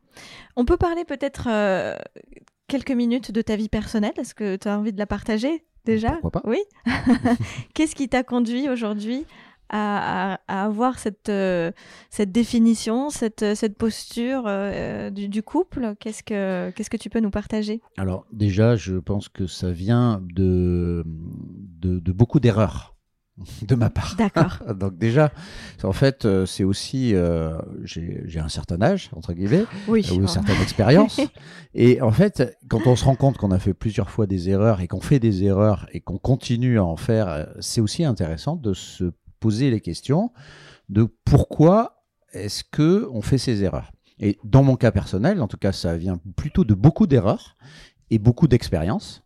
[0.57, 1.97] On peut parler peut-être euh,
[2.69, 4.13] quelques minutes de ta vie personnelle.
[4.19, 6.13] Est-ce que tu as envie de la partager déjà?
[6.21, 6.59] Pourquoi pas Oui.
[7.75, 9.25] Qu'est-ce qui t'a conduit aujourd'hui
[9.73, 11.73] à, avoir cette, euh,
[12.11, 17.31] cette définition, cette, cette posture euh, du, couple Qu'est-ce que Qu'est-ce que tu peux nous
[17.31, 17.81] partager?
[17.97, 22.95] Alors déjà, je pense que ça vient de, de, beaucoup d'erreurs
[23.66, 24.14] de ma part.
[24.18, 24.59] D'accord.
[24.75, 25.33] Donc déjà,
[25.83, 27.14] en fait, euh, c'est aussi,
[27.85, 31.18] j'ai un certain âge, entre guillemets, oui, ou une certaine expérience.
[31.75, 34.83] et en fait, quand on se rend compte qu'on a fait plusieurs fois des erreurs
[34.83, 38.75] et qu'on fait des erreurs et qu'on continue à en faire, c'est aussi intéressant de
[38.75, 39.12] se
[39.43, 40.30] poser les questions
[40.88, 43.90] de pourquoi est-ce que on fait ces erreurs.
[44.20, 47.57] Et dans mon cas personnel, en tout cas, ça vient plutôt de beaucoup d'erreurs
[48.11, 49.22] et beaucoup d'expériences.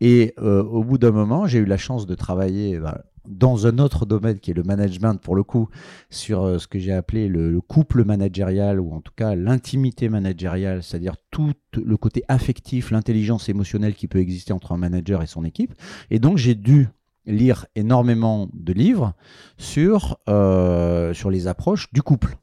[0.00, 3.78] Et euh, au bout d'un moment, j'ai eu la chance de travailler bah, dans un
[3.78, 5.68] autre domaine qui est le management, pour le coup,
[6.08, 10.82] sur euh, ce que j'ai appelé le, couple managérial, ou en tout cas l'intimité managériale,
[10.82, 15.44] c'est-à-dire tout le côté affectif, l'intelligence émotionnelle qui peut exister entre un manager et son
[15.44, 15.74] équipe.
[16.10, 16.88] Et donc j'ai dû
[17.30, 19.14] lire énormément de livres
[19.56, 22.36] sur, euh, sur les approches du couple.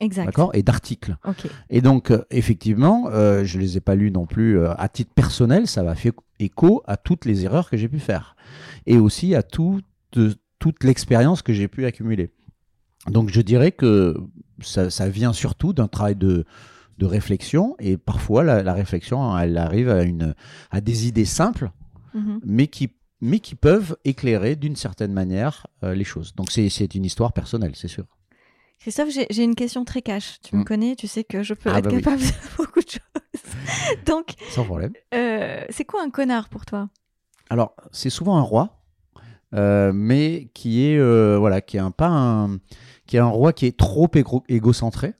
[0.00, 0.34] Exact.
[0.54, 1.16] Et d'articles.
[1.68, 5.12] Et donc, euh, effectivement, euh, je ne les ai pas lus non plus à titre
[5.14, 8.34] personnel, ça m'a fait écho à toutes les erreurs que j'ai pu faire.
[8.86, 9.80] Et aussi à tout,
[10.58, 12.30] toute l'expérience que j'ai pu accumuler.
[13.08, 14.16] Donc, je dirais que
[14.60, 16.46] ça, ça vient surtout d'un travail de,
[16.96, 17.76] de réflexion.
[17.78, 20.34] Et parfois, la, la, réflexion, elle arrive à, une,
[20.70, 21.70] à des idées simples,
[22.14, 22.38] mm-hmm.
[22.44, 26.34] mais qui mais qui peuvent éclairer d'une certaine manière euh, les choses.
[26.34, 28.04] Donc c'est une histoire personnelle, c'est sûr.
[28.78, 30.38] Christophe, j'ai une question très cash.
[30.42, 30.64] Tu me mm.
[30.64, 33.96] connais, tu sais que je peux ah être bah capable de beaucoup de choses.
[34.06, 34.92] Donc, sans problème.
[35.14, 36.88] Euh, c'est quoi un connard pour toi?
[37.50, 38.80] Alors, c'est souvent un roi,
[39.54, 40.98] euh, mais qui est
[41.36, 42.58] voilà, qui est un pas un,
[43.06, 44.08] qui est un roi qui est trop
[44.48, 45.14] égocentré.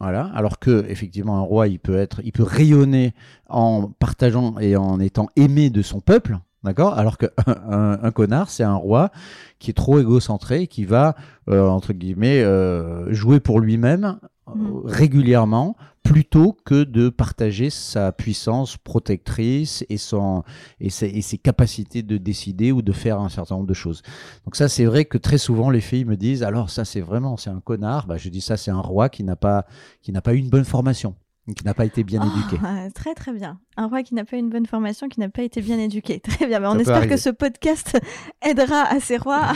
[0.00, 0.30] Voilà.
[0.34, 3.14] Alors que effectivement un roi, il peut être, il peut rayonner
[3.48, 6.38] en partageant et en étant aimé de son peuple.
[6.64, 6.98] D'accord?
[6.98, 9.10] Alors qu'un un, connard, c'est un roi
[9.58, 11.14] qui est trop égocentré, qui va,
[11.48, 14.82] euh, entre guillemets, euh, jouer pour lui-même euh, mm.
[14.86, 20.42] régulièrement, plutôt que de partager sa puissance protectrice et, son,
[20.80, 24.02] et, ses, et ses capacités de décider ou de faire un certain nombre de choses.
[24.44, 27.36] Donc ça, c'est vrai que très souvent, les filles me disent, alors ça, c'est vraiment,
[27.36, 28.06] c'est un connard.
[28.06, 29.66] Bah, je dis ça, c'est un roi qui n'a pas,
[30.02, 31.14] qui n'a pas eu une bonne formation
[31.54, 32.58] qui n'a pas été bien éduqué.
[32.64, 33.58] Ah, très très bien.
[33.78, 36.18] Un roi qui n'a pas eu une bonne formation, qui n'a pas été bien éduqué.
[36.38, 36.60] Très bien.
[36.64, 37.96] on espère que ce podcast
[38.42, 39.52] aidera à ces rois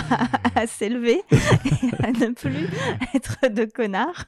[0.55, 2.68] à, s'élever et à ne plus
[3.14, 4.27] être de connards.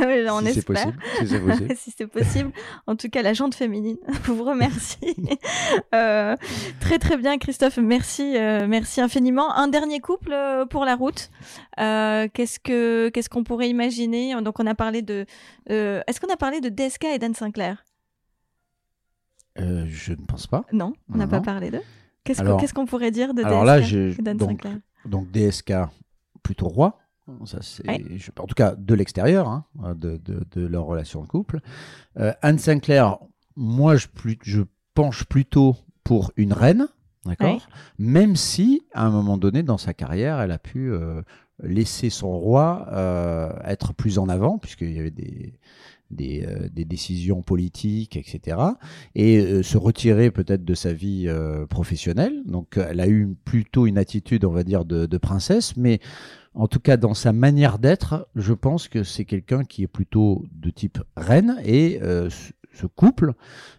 [0.00, 0.92] on si espère.
[0.92, 1.76] Possible, si c'est possible.
[1.76, 2.52] si c'est possible.
[2.88, 5.14] En tout cas, la jante féminine vous remercie.
[5.94, 6.34] euh,
[6.80, 7.78] très très bien, Christophe.
[7.78, 9.54] Merci, euh, merci infiniment.
[9.54, 11.30] Un dernier couple euh, pour la route.
[11.78, 14.34] Euh, qu'est-ce que qu'est-ce qu'on pourrait imaginer?
[14.42, 15.24] Donc, on a parlé de.
[15.68, 17.84] Est-ce qu'on a parlé de DSK et Dan Sinclair?
[19.58, 20.64] Euh, Je ne pense pas.
[20.72, 21.82] Non, on n'a pas parlé d'eux.
[22.24, 25.72] Qu'est-ce qu'on pourrait dire de alors DSK là, Dan donc, Sinclair Donc DSK,
[26.42, 26.98] plutôt roi.
[27.44, 27.58] Ça,
[28.38, 31.60] en tout cas, de l'extérieur, hein, de, de, de, leur relation de couple.
[32.18, 33.18] Euh, Anne Sinclair,
[33.56, 34.08] moi, je,
[34.42, 34.62] je
[34.94, 36.88] penche plutôt pour une reine,
[37.24, 37.66] d'accord
[37.98, 41.22] Même si, à un moment donné, dans sa carrière, elle a pu euh,
[41.62, 45.58] laisser son roi euh, être plus en avant, puisqu'il y avait des,
[46.18, 48.56] euh, des, décisions politiques, etc.
[49.14, 52.42] Et euh, se retirer peut-être de sa vie euh, professionnelle.
[52.46, 56.00] Donc elle a eu plutôt une attitude, on va dire, de, princesse, mais
[56.54, 60.44] en tout cas dans sa manière d'être, je pense que c'est quelqu'un qui est plutôt
[60.52, 62.00] de type reine et
[62.72, 63.34] ce couple,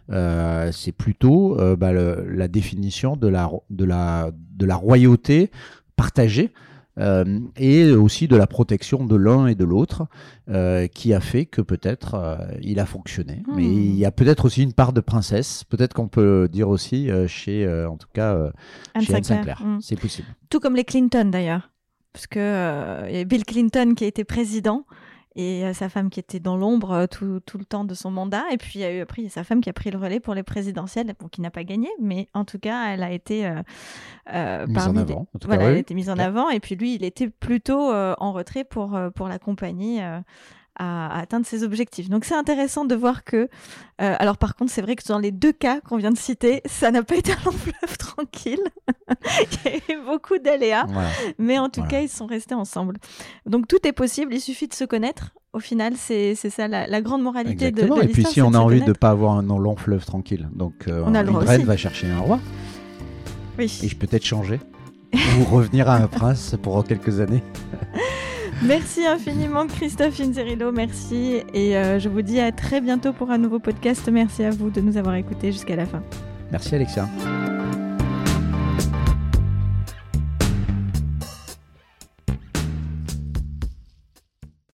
[0.08, 5.50] c'est plutôt bah, la définition de la, royauté
[5.96, 6.52] partagée
[6.98, 10.06] euh, et aussi de la protection de l'un et de l'autre,
[10.48, 13.42] euh, qui a fait que peut-être euh, il a fonctionné.
[13.46, 13.56] Hmm.
[13.56, 17.08] Mais il y a peut-être aussi une part de princesse, peut-être qu'on peut dire aussi
[17.28, 18.50] chez, en tout cas,
[18.94, 19.58] Anne chez Anne Sinclair.
[19.58, 19.76] Sinclair.
[19.76, 19.80] Mm.
[19.80, 20.28] C'est possible.
[20.50, 21.70] Tout comme les Clinton d'ailleurs.
[22.12, 24.84] Parce que y a Bill Clinton qui a été président
[25.34, 28.10] et euh, sa femme qui était dans l'ombre euh, tout, tout le temps de son
[28.10, 28.42] mandat.
[28.52, 29.90] Et puis il y a eu après il y a sa femme qui a pris
[29.90, 33.02] le relais pour les présidentielles, bon, qui n'a pas gagné, mais en tout cas elle
[33.02, 33.46] a été
[34.32, 35.26] euh, Mise en avant.
[35.34, 35.76] En tout Voilà, cas, elle oui.
[35.78, 36.24] a été mise en Ouais.
[36.24, 36.50] avant.
[36.50, 40.02] Et puis lui, il était plutôt en retrait pour, pour l'accompagner
[40.78, 42.08] à, à atteindre ses objectifs.
[42.08, 43.36] Donc c'est intéressant de voir que.
[44.00, 46.62] euh, alors par contre, c'est vrai que dans les deux cas qu'on vient de citer,
[46.66, 48.60] ça n'a pas été un long fleuve tranquille.
[49.66, 50.84] il y a eu beaucoup d'aléas.
[50.88, 51.08] Voilà.
[51.38, 51.90] Mais en tout Voilà.
[51.90, 52.96] cas, ils sont restés ensemble.
[53.46, 55.32] Donc tout est possible, il suffit de se connaître.
[55.52, 58.04] Au final, c'est ça la, la grande moralité de, de.
[58.04, 60.88] Et puis si on a envie de ne pas avoir un long fleuve tranquille, donc
[60.88, 62.40] euh, On a une reine va chercher un roi
[63.58, 63.80] Oui.
[63.82, 64.58] et je peux peut-être changer
[65.14, 67.42] ou revenir à un prince pour quelques années.
[68.64, 71.42] Merci infiniment Christophe Inzerillo, merci.
[71.52, 74.08] Et euh, je vous dis à très bientôt pour un nouveau podcast.
[74.10, 76.02] Merci à vous de nous avoir écoutés jusqu'à la fin.
[76.52, 77.08] Merci Alexia.